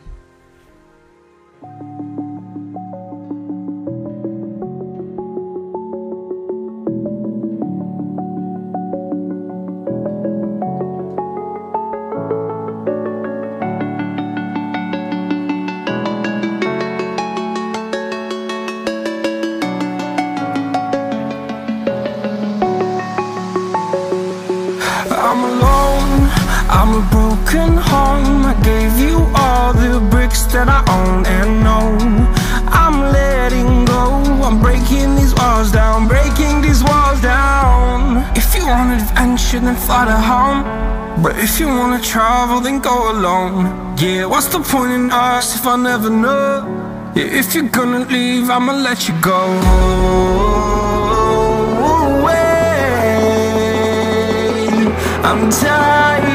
[30.52, 31.86] That I own and know.
[32.82, 34.04] I'm letting go.
[34.46, 38.24] I'm breaking these walls down Breaking these walls down.
[38.36, 40.60] If you want adventure then fly to home.
[41.22, 43.96] But if you wanna travel then go alone.
[43.96, 47.12] Yeah, what's the point in us if I never know?
[47.14, 49.40] Yeah, if you're gonna leave I'ma let you go.
[55.22, 56.29] I'm tired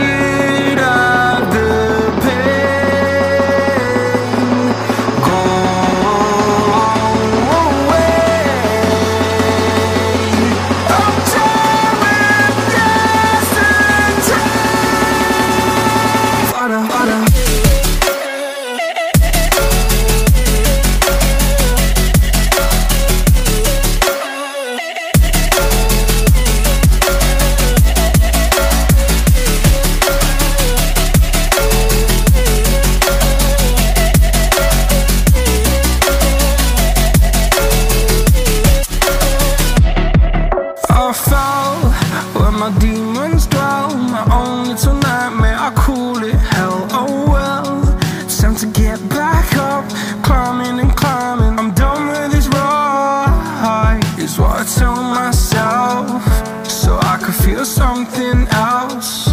[54.38, 56.22] What I told myself
[56.68, 59.30] So I could feel something else.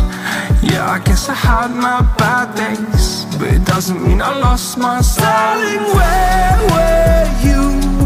[0.62, 5.02] Yeah, I guess I had my bad days But it doesn't mean I lost my
[5.16, 7.62] Darling, where were you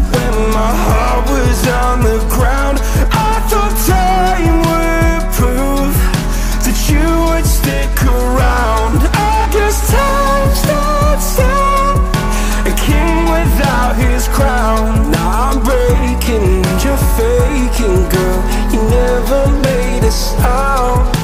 [0.09, 2.79] When my heart was on the ground?
[3.13, 5.93] I thought time would prove
[6.65, 9.05] That you would stick around.
[9.13, 11.93] I guess time stands still
[12.65, 15.11] A king without his crown.
[15.11, 15.96] Now I'm brave
[18.09, 18.39] girl.
[18.71, 21.16] You never made a sound.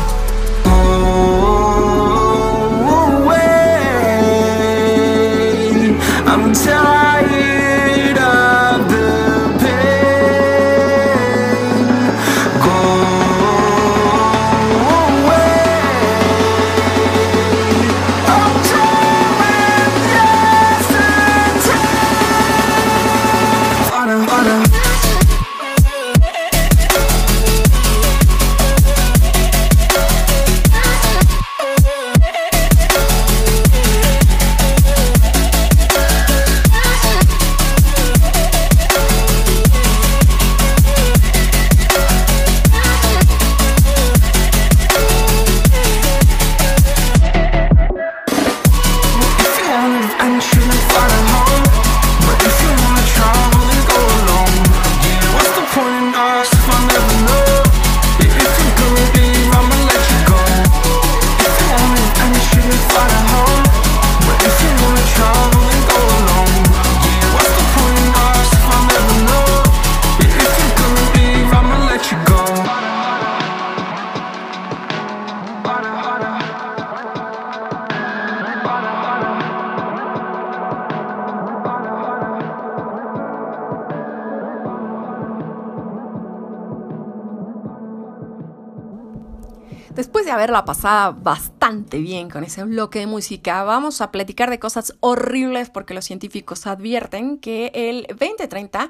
[90.53, 95.71] Haberla pasado bastante bien con ese bloque de música, vamos a platicar de cosas horribles
[95.71, 98.87] porque los científicos advierten que el 2030,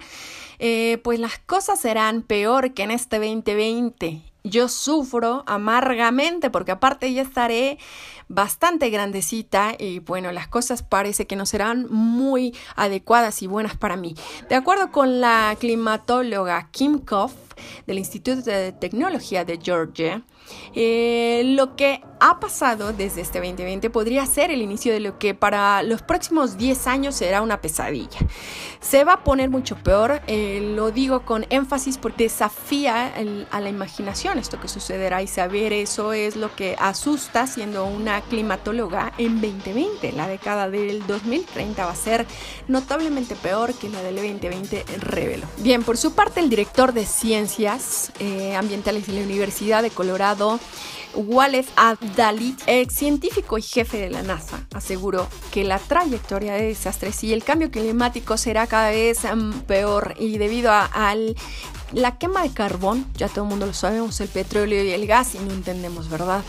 [0.60, 4.24] eh, pues las cosas serán peor que en este 2020.
[4.44, 7.78] Yo sufro amargamente porque aparte ya estaré
[8.28, 13.96] bastante grandecita y bueno, las cosas parece que no serán muy adecuadas y buenas para
[13.96, 14.16] mí.
[14.50, 17.32] De acuerdo con la climatóloga Kim Koff
[17.88, 20.24] del Instituto de Tecnología de Georgia,
[20.76, 25.34] eh, lo que ha pasado desde este 2020 podría ser el inicio de lo que
[25.34, 28.20] para los próximos 10 años será una pesadilla.
[28.80, 33.14] Se va a poner mucho peor, eh, lo digo con énfasis porque desafía
[33.52, 38.22] a la imaginación esto que sucederá y saber eso es lo que asusta siendo una
[38.22, 40.12] climatóloga en 2020.
[40.14, 42.26] La década del 2030 va a ser
[42.68, 45.46] notablemente peor que la del 2020 reveló.
[45.58, 47.06] Bien, por su parte el director de
[47.60, 50.60] eh, ambientales de la Universidad de Colorado
[51.16, 57.24] Walid Abdalit, ex científico y jefe de la NASA, aseguró que la trayectoria de desastres
[57.24, 61.36] y el cambio climático será cada vez mm, peor y debido a al-
[61.92, 65.36] la quema de carbón, ya todo el mundo lo sabemos, el petróleo y el gas
[65.36, 66.44] y no entendemos, ¿verdad?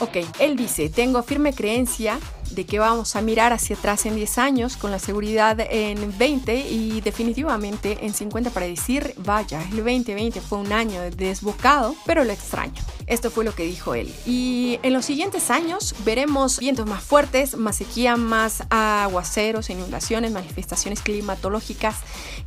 [0.00, 2.18] Ok, él dice, tengo firme creencia
[2.50, 6.68] de que vamos a mirar hacia atrás en 10 años con la seguridad en 20
[6.68, 12.32] y definitivamente en 50 para decir, vaya, el 2020 fue un año desbocado, pero lo
[12.32, 12.82] extraño.
[13.06, 14.14] Esto fue lo que dijo él.
[14.24, 21.00] Y en los siguientes años veremos vientos más fuertes, más sequía, más aguaceros, inundaciones, manifestaciones
[21.00, 21.96] climatológicas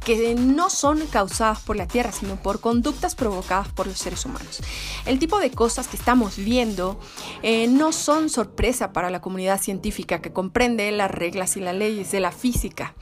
[0.06, 4.62] que no son causadas por la Tierra, sino por conductas provocadas por los seres humanos.
[5.06, 6.97] El tipo de cosas que estamos viendo
[7.41, 12.12] eh, no son sorpresa para la comunidad científica que comprende las reglas y las leyes
[12.12, 12.96] de la física.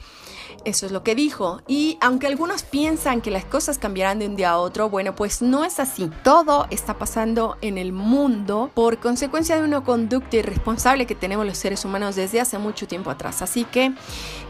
[0.64, 1.60] Eso es lo que dijo.
[1.66, 5.42] Y aunque algunos piensan que las cosas cambiarán de un día a otro, bueno, pues
[5.42, 6.10] no es así.
[6.22, 11.58] Todo está pasando en el mundo por consecuencia de una conducta irresponsable que tenemos los
[11.58, 13.42] seres humanos desde hace mucho tiempo atrás.
[13.42, 13.92] Así que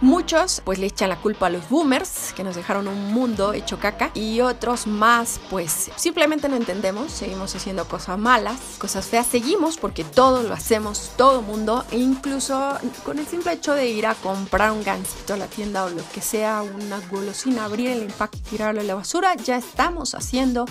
[0.00, 3.78] muchos pues le echan la culpa a los boomers que nos dejaron un mundo hecho
[3.78, 9.76] caca y otros más pues simplemente no entendemos, seguimos haciendo cosas malas, cosas feas, seguimos
[9.76, 14.14] porque todo lo hacemos, todo mundo, e incluso con el simple hecho de ir a
[14.14, 18.38] comprar un gansito a la tienda o lo que sea, una golosina, abrir el empaque
[18.38, 20.66] y tirarlo a la basura, ya estamos haciendo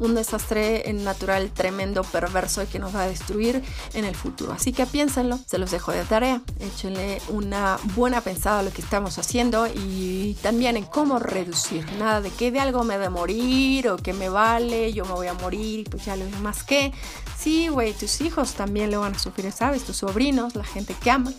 [0.00, 3.62] un desastre natural tremendo, perverso y que nos va a destruir
[3.92, 4.52] en el futuro.
[4.52, 8.82] Así que piénsenlo, se los dejo de tarea, échenle una buena pensada a lo que
[8.82, 11.86] estamos haciendo y también en cómo reducir.
[11.98, 15.26] Nada de que de algo me de morir o que me vale, yo me voy
[15.26, 16.92] a morir pues ya lo demás que.
[17.38, 19.84] Sí, güey, tus hijos también lo van a sufrir, ¿sabes?
[19.84, 21.34] Tus sobrinos, la gente que amas,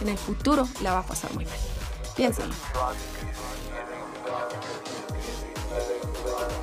[0.00, 1.77] en el futuro la va a pasar muy mal.
[2.18, 2.54] Piénsenlo.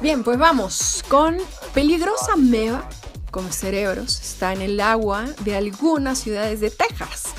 [0.01, 1.38] Bien, pues vamos con
[1.74, 2.88] Peligrosa Meva
[3.32, 7.34] come cerebros está en el agua de algunas ciudades de Texas.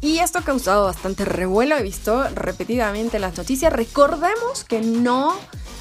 [0.00, 3.72] Y esto ha causado bastante revuelo, he visto repetidamente las noticias.
[3.72, 5.34] Recordemos que no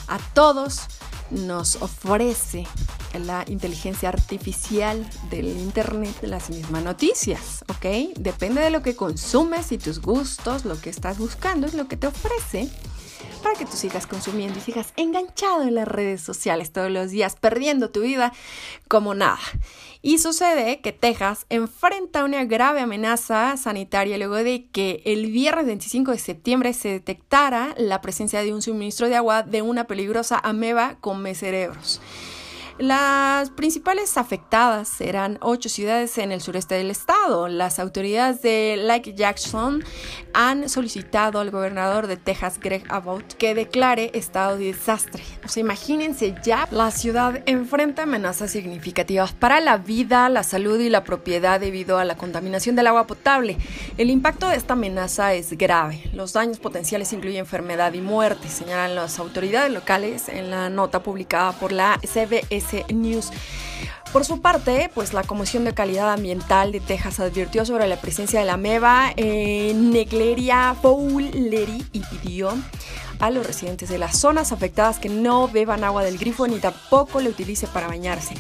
[0.08, 0.82] a todos
[1.30, 2.68] nos ofrece
[3.20, 8.16] la inteligencia artificial del Internet las mismas noticias, ¿ok?
[8.20, 11.98] Depende de lo que consumes y tus gustos, lo que estás buscando es lo que
[11.98, 12.70] te ofrece
[13.42, 17.36] para que tú sigas consumiendo y sigas enganchado en las redes sociales todos los días,
[17.36, 18.34] perdiendo tu vida
[18.88, 19.40] como nada.
[20.02, 26.12] Y sucede que Texas enfrenta una grave amenaza sanitaria luego de que el viernes 25
[26.12, 30.98] de septiembre se detectara la presencia de un suministro de agua de una peligrosa ameba
[31.02, 32.02] con cerebros.
[32.82, 37.48] Las principales afectadas eran ocho ciudades en el sureste del estado.
[37.48, 39.84] Las autoridades de Lake Jackson
[40.34, 45.22] han solicitado al gobernador de Texas, Greg Abbott, que declare estado de desastre.
[45.46, 50.90] O sea, imagínense ya, la ciudad enfrenta amenazas significativas para la vida, la salud y
[50.90, 53.58] la propiedad debido a la contaminación del agua potable.
[54.00, 56.10] El impacto de esta amenaza es grave.
[56.14, 61.52] Los daños potenciales incluyen enfermedad y muerte, señalan las autoridades locales en la nota publicada
[61.52, 63.32] por la CBS News.
[64.12, 68.42] Por su parte, pues la Comisión de Calidad Ambiental de Texas advirtió sobre la presencia
[68.42, 72.54] de la meva en Negleria fowleri y pidió
[73.20, 77.22] a los residentes de las zonas afectadas que no beban agua del grifo ni tampoco
[77.22, 78.34] la utilice para bañarse.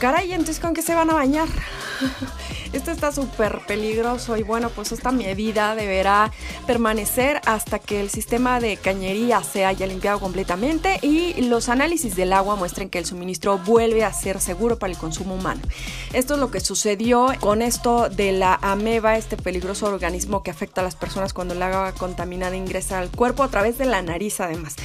[0.00, 1.48] Caray, entonces ¿con qué se van a bañar?
[2.72, 6.30] Esto está súper peligroso y bueno, pues esta medida deberá
[6.66, 12.34] permanecer hasta que el sistema de cañería se haya limpiado completamente y los análisis del
[12.34, 15.62] agua muestren que el suministro vuelve a ser seguro para el consumo humano.
[16.12, 20.82] Esto es lo que sucedió con esto de la ameba, este peligroso organismo que afecta
[20.82, 24.40] a las personas cuando el agua contaminada ingresa al cuerpo a través de la nariz
[24.40, 24.76] además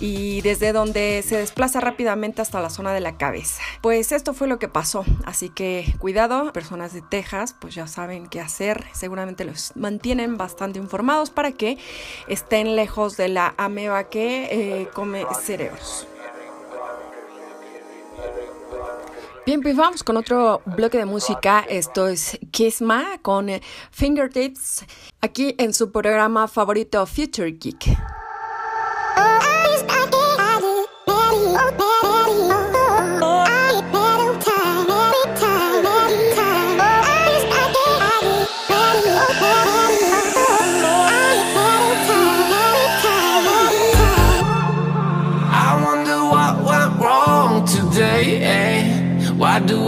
[0.00, 3.62] y desde donde se desplaza rápidamente hasta la zona de la cabeza.
[3.80, 7.25] Pues esto fue lo que pasó, así que cuidado, personas de Texas
[7.58, 11.78] pues ya saben qué hacer, seguramente los mantienen bastante informados para que
[12.28, 16.06] estén lejos de la ameba que eh, come cerebros.
[19.44, 21.64] Bien, pues vamos con otro bloque de música.
[21.68, 23.48] Esto es Kisma con
[23.92, 24.84] Fingertips,
[25.20, 27.96] aquí en su programa favorito Future Geek.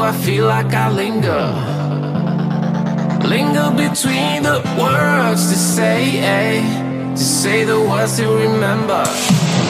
[0.08, 1.44] I feel like I linger?
[3.28, 7.12] Linger between the words to say, eh?
[7.12, 9.04] To say the words to remember.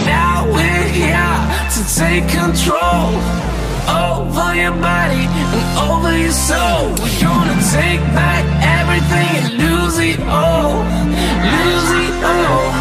[0.06, 1.34] Now we're here
[1.74, 3.18] to take control
[3.90, 6.86] over your body and over your soul.
[7.02, 8.44] We're gonna take back
[8.78, 10.84] everything and lose it all.
[11.50, 12.77] Lose it all.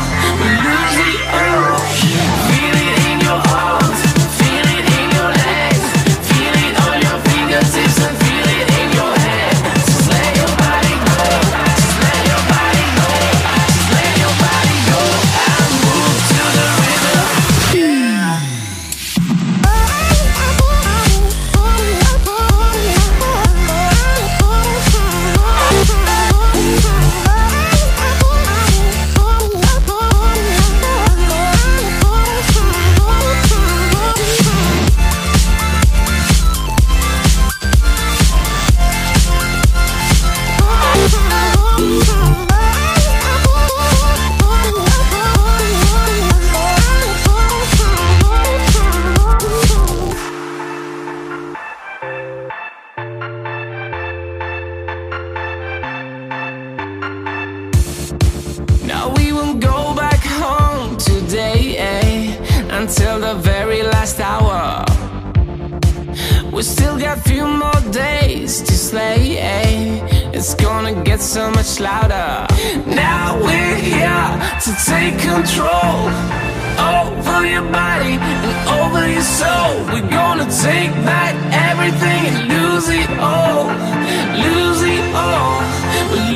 [66.88, 70.32] still got a few more days to slay eh?
[70.34, 72.48] It's gonna get so much louder.
[72.86, 74.30] Now we're here
[74.66, 75.98] to take control
[76.96, 78.16] Over your body
[78.48, 79.74] and over your soul.
[79.92, 81.34] We're gonna take back
[81.70, 83.66] everything and lose it all
[84.46, 85.60] Lose it all.
[86.12, 86.32] We're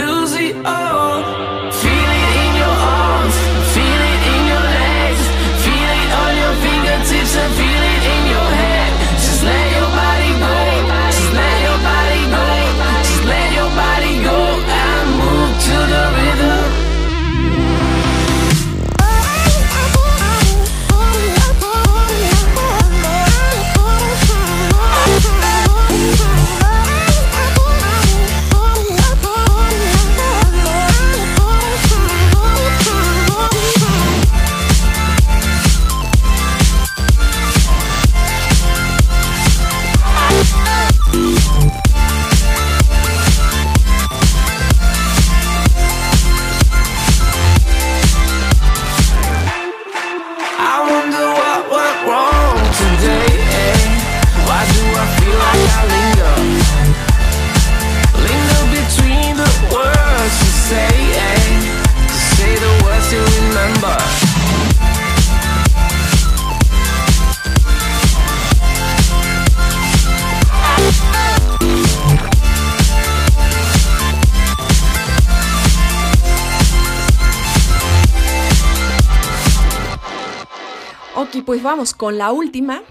[81.61, 82.81] vamos con la última,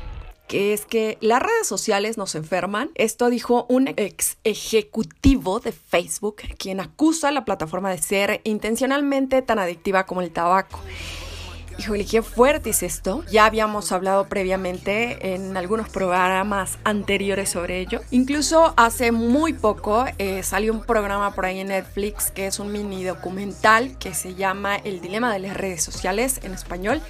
[0.47, 2.91] que es que las redes sociales nos enferman.
[2.95, 9.43] Esto dijo un ex ejecutivo de Facebook, quien acusa a la plataforma de ser intencionalmente
[9.43, 10.81] tan adictiva como el tabaco.
[11.79, 13.25] Híjole, qué fuerte es esto.
[13.31, 18.03] Ya habíamos hablado previamente en algunos programas anteriores sobre ello.
[18.11, 22.71] Incluso hace muy poco eh, salió un programa por ahí en Netflix que es un
[22.71, 27.01] mini documental que se llama El dilema de las redes sociales en español.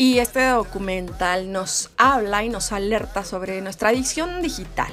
[0.00, 4.92] Y este documental nos habla y nos alerta sobre nuestra adicción digital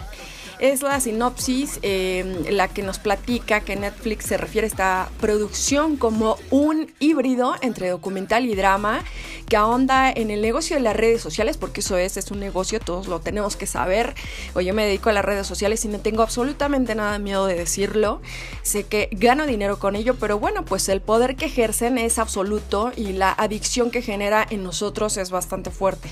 [0.60, 5.98] es la sinopsis em, la que nos platica que Netflix se refiere a esta producción
[5.98, 9.04] como un híbrido entre documental y drama
[9.48, 12.80] que ahonda en el negocio de las redes sociales, porque eso es, es un negocio,
[12.80, 14.16] todos lo tenemos que saber.
[14.54, 17.56] O yo me dedico a las redes sociales y no tengo absolutamente nada miedo de
[17.56, 18.22] decirlo.
[18.64, 22.92] Sé que gano dinero con ello, pero bueno, pues el poder que ejercen es absoluto
[22.96, 26.10] y la adicción que genera en nosotros es bastante fuerte.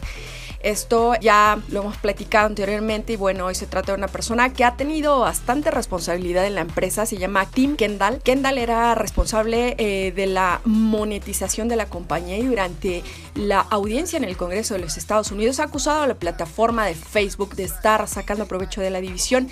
[0.64, 4.64] Esto ya lo hemos platicado anteriormente y bueno, hoy se trata de una persona que
[4.64, 8.20] ha tenido bastante responsabilidad en la empresa, se llama Tim Kendall.
[8.24, 13.04] Kendall era responsable eh, de la monetización de la compañía y durante
[13.36, 16.96] la audiencia en el Congreso de los Estados Unidos ha acusado a la plataforma de
[16.96, 19.50] Facebook de estar sacando provecho de la división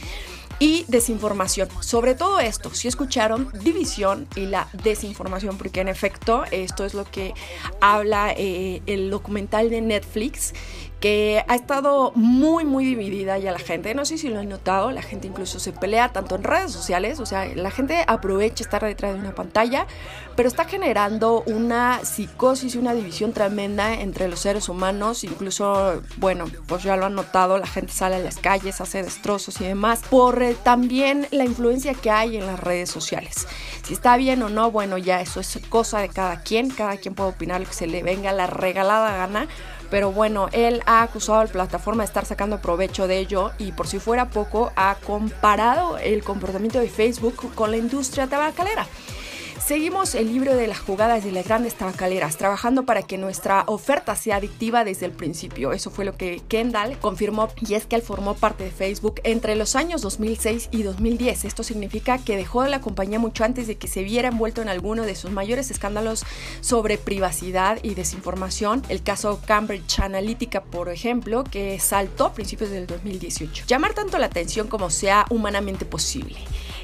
[0.59, 1.67] y desinformación.
[1.81, 7.03] Sobre todo esto, si escucharon, división y la desinformación, porque en efecto esto es lo
[7.03, 7.33] que
[7.81, 10.53] habla eh, el documental de Netflix
[11.01, 13.95] que ha estado muy, muy dividida ya la gente.
[13.95, 17.19] No sé si lo han notado, la gente incluso se pelea tanto en redes sociales,
[17.19, 19.87] o sea, la gente aprovecha estar detrás de una pantalla,
[20.35, 25.23] pero está generando una psicosis y una división tremenda entre los seres humanos.
[25.23, 29.59] Incluso, bueno, pues ya lo han notado, la gente sale a las calles, hace destrozos
[29.59, 33.47] y demás, por eh, también la influencia que hay en las redes sociales.
[33.83, 37.15] Si está bien o no, bueno, ya eso es cosa de cada quien, cada quien
[37.15, 39.47] puede opinar lo que se le venga la regalada gana
[39.91, 43.73] pero bueno, él ha acusado a la plataforma de estar sacando provecho de ello y
[43.73, 48.87] por si fuera poco, ha comparado el comportamiento de Facebook con la industria tabacalera.
[49.65, 54.15] Seguimos el libro de las jugadas de las grandes tabacaleras, trabajando para que nuestra oferta
[54.15, 55.71] sea adictiva desde el principio.
[55.71, 59.55] Eso fue lo que Kendall confirmó y es que él formó parte de Facebook entre
[59.55, 61.45] los años 2006 y 2010.
[61.45, 65.03] Esto significa que dejó la compañía mucho antes de que se viera envuelto en alguno
[65.03, 66.25] de sus mayores escándalos
[66.59, 68.81] sobre privacidad y desinformación.
[68.89, 73.65] El caso Cambridge Analytica, por ejemplo, que saltó a principios del 2018.
[73.67, 76.39] Llamar tanto la atención como sea humanamente posible.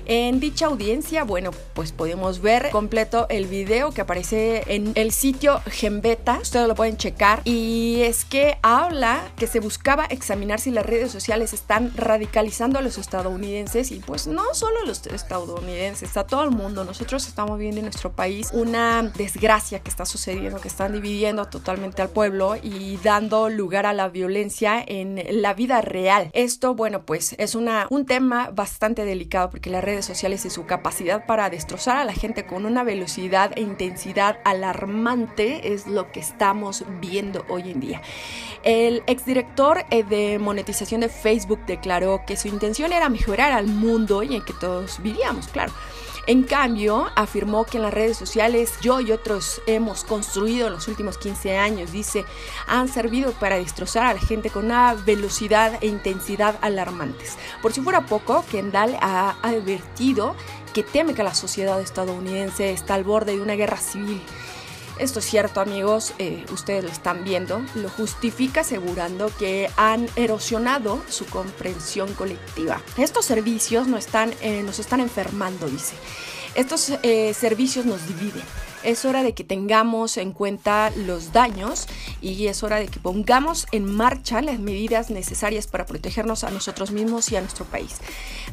[0.09, 5.59] En dicha audiencia, bueno, pues podemos ver completo el video que aparece en el sitio
[5.65, 6.39] Gembeta.
[6.41, 7.41] Ustedes lo pueden checar.
[7.43, 12.81] Y es que habla que se buscaba examinar si las redes sociales están radicalizando a
[12.81, 16.85] los estadounidenses y pues no solo a los estadounidenses, a todo el mundo.
[16.85, 22.01] Nosotros estamos viendo en nuestro país una desgracia que está sucediendo, que están dividiendo totalmente
[22.01, 26.29] al pueblo y dando lugar a la violencia en la vida real.
[26.31, 31.25] Esto, bueno, pues es un tema bastante delicado porque las redes sociales y su capacidad
[31.25, 36.85] para destrozar a la gente con una velocidad e intensidad alarmante es lo que estamos
[37.01, 38.01] viendo hoy en día.
[38.63, 44.23] El exdirector eh, de monetización de Facebook declaró que su intención era mejorar al mundo
[44.23, 45.73] y en que todos vivíamos, claro.
[46.27, 50.89] En cambio, afirmó que en las redes sociales yo y otros hemos construido en los
[50.89, 52.25] últimos 15 años, dice,
[52.67, 57.37] han servido para destrozar a la gente con una velocidad e intensidad alarmantes.
[57.61, 60.35] Por si fuera poco, Kendall ha advertido
[60.73, 64.21] que teme que la sociedad estadounidense está al borde de una guerra civil.
[64.99, 71.03] Esto es cierto amigos, eh, ustedes lo están viendo, lo justifica asegurando que han erosionado
[71.07, 72.81] su comprensión colectiva.
[72.97, 75.95] Estos servicios no están, eh, nos están enfermando, dice.
[76.55, 78.43] Estos eh, servicios nos dividen
[78.87, 81.87] es hora de que tengamos en cuenta los daños
[82.21, 86.91] y es hora de que pongamos en marcha las medidas necesarias para protegernos a nosotros
[86.91, 87.97] mismos y a nuestro país.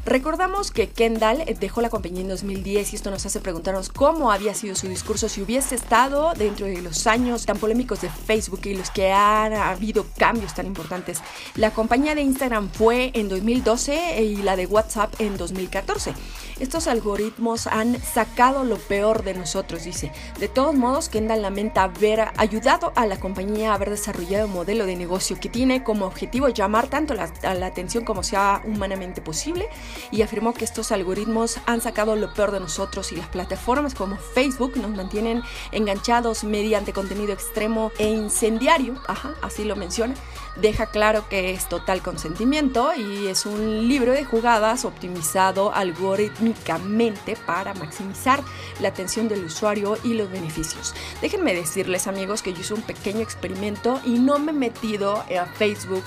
[0.05, 4.53] Recordamos que Kendall dejó la compañía en 2010 y esto nos hace preguntarnos cómo había
[4.53, 8.75] sido su discurso si hubiese estado dentro de los años tan polémicos de Facebook y
[8.75, 11.21] los que han habido cambios tan importantes.
[11.55, 16.13] La compañía de Instagram fue en 2012 y la de WhatsApp en 2014.
[16.59, 20.11] Estos algoritmos han sacado lo peor de nosotros, dice.
[20.39, 24.85] De todos modos, Kendall lamenta haber ayudado a la compañía a haber desarrollado un modelo
[24.85, 29.69] de negocio que tiene como objetivo llamar tanto la, la atención como sea humanamente posible
[30.11, 34.17] y afirmó que estos algoritmos han sacado lo peor de nosotros y las plataformas como
[34.17, 35.41] Facebook nos mantienen
[35.71, 40.15] enganchados mediante contenido extremo e incendiario, ajá, así lo menciona
[40.55, 47.73] deja claro que es total consentimiento y es un libro de jugadas optimizado algorítmicamente para
[47.73, 48.41] maximizar
[48.79, 50.93] la atención del usuario y los beneficios.
[51.21, 55.45] Déjenme decirles amigos que yo hice un pequeño experimento y no me he metido a
[55.45, 56.03] Facebook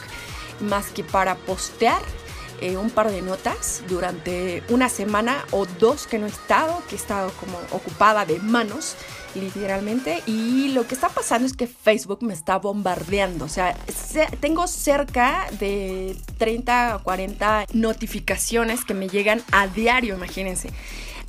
[0.61, 2.03] más que para postear
[2.61, 6.97] eh, un par de notas durante una semana o dos que no he estado, que
[6.97, 8.97] he estado como ocupada de manos
[9.35, 10.23] literalmente.
[10.27, 13.45] Y lo que está pasando es que Facebook me está bombardeando.
[13.45, 13.77] O sea,
[14.41, 20.71] tengo cerca de 30 o 40 notificaciones que me llegan a diario, imagínense.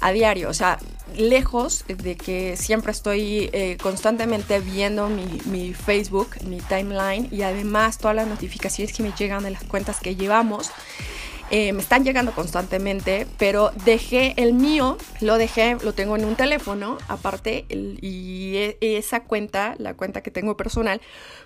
[0.02, 0.80] A diario, o sea,
[1.18, 7.98] lejos de que siempre estoy eh, constantemente viendo mi, mi, Facebook, mi timeline y además
[7.98, 10.72] todas las notificaciones que me llegan de las cuentas que llevamos.
[11.52, 16.36] Eh, me están llegando constantemente, pero dejé el mío, lo dejé, lo tengo en un
[16.36, 21.02] teléfono aparte y e, esa cuenta, la cuenta que tengo personal,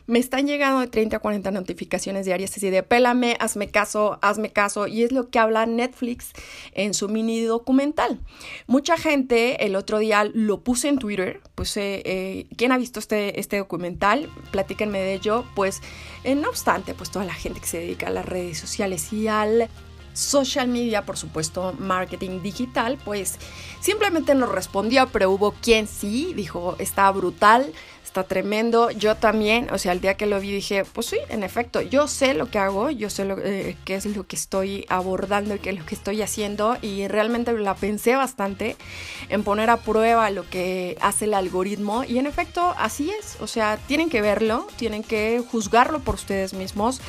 [0.06, 4.52] me están llegando de 30 a 40 notificaciones diarias así de pélame, hazme caso, hazme
[4.52, 6.34] caso y es lo que habla Netflix
[6.74, 8.20] en su mini documental.
[8.68, 13.40] Mucha gente el otro día lo puse en Twitter, puse, eh, ¿quién ha visto este,
[13.40, 14.30] este documental?
[14.52, 15.82] Platíquenme de ello, pues
[16.26, 19.30] eh, no obstante, pues toda la gente que se dedica a las redes sociales y
[19.30, 19.70] al
[20.14, 23.38] social media, por supuesto, marketing digital, pues
[23.82, 27.74] simplemente nos respondió, pero hubo quien sí dijo, está brutal,
[28.14, 28.92] está tremendo.
[28.92, 32.08] Yo también, o sea, el día que lo vi dije, pues sí, en efecto, yo
[32.08, 35.60] sé lo que hago, yo sé lo, eh, qué es lo que estoy abordando y
[35.60, 38.76] qué es lo que estoy haciendo y realmente la pensé bastante
[39.30, 43.48] en poner a prueba lo que hace el algoritmo y en efecto así es, o
[43.48, 47.02] sea, tienen que verlo, tienen que juzgarlo por ustedes mismos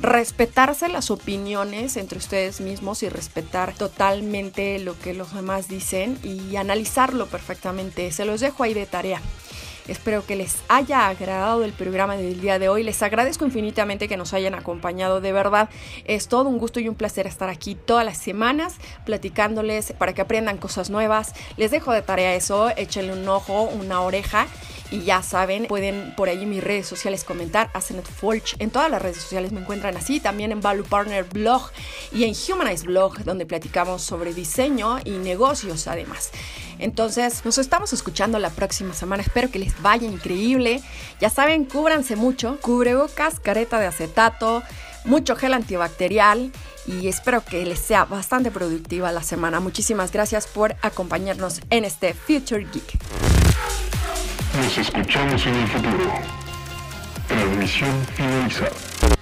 [0.00, 6.56] respetarse las opiniones entre ustedes mismos y respetar totalmente lo que los demás dicen y
[6.56, 8.10] analizarlo perfectamente.
[8.12, 9.20] Se los dejo ahí de tarea.
[9.88, 12.84] Espero que les haya agradado el programa del día de hoy.
[12.84, 15.20] Les agradezco infinitamente que nos hayan acompañado.
[15.20, 15.68] De verdad,
[16.04, 20.20] es todo un gusto y un placer estar aquí todas las semanas platicándoles para que
[20.22, 21.34] aprendan cosas nuevas.
[21.56, 24.46] Les dejo de tarea eso, échenle un ojo, una oreja
[24.90, 28.56] y ya saben, pueden por ahí en mis redes sociales comentar, Asenet Forge.
[28.58, 31.70] En todas las redes sociales me encuentran así, también en Value Partner Blog
[32.12, 36.30] y en Humanize Blog, donde platicamos sobre diseño y negocios además.
[36.78, 39.22] Entonces, nos estamos escuchando la próxima semana.
[39.22, 40.82] Espero que les vaya increíble.
[41.20, 42.58] Ya saben, cúbranse mucho.
[42.62, 44.62] Cubrebocas, careta de acetato,
[45.04, 46.52] mucho gel antibacterial
[46.86, 49.60] y espero que les sea bastante productiva la semana.
[49.60, 52.98] Muchísimas gracias por acompañarnos en este Future Geek.
[54.54, 56.12] Nos escuchamos en el futuro.
[57.28, 59.19] Transmisión finalizada.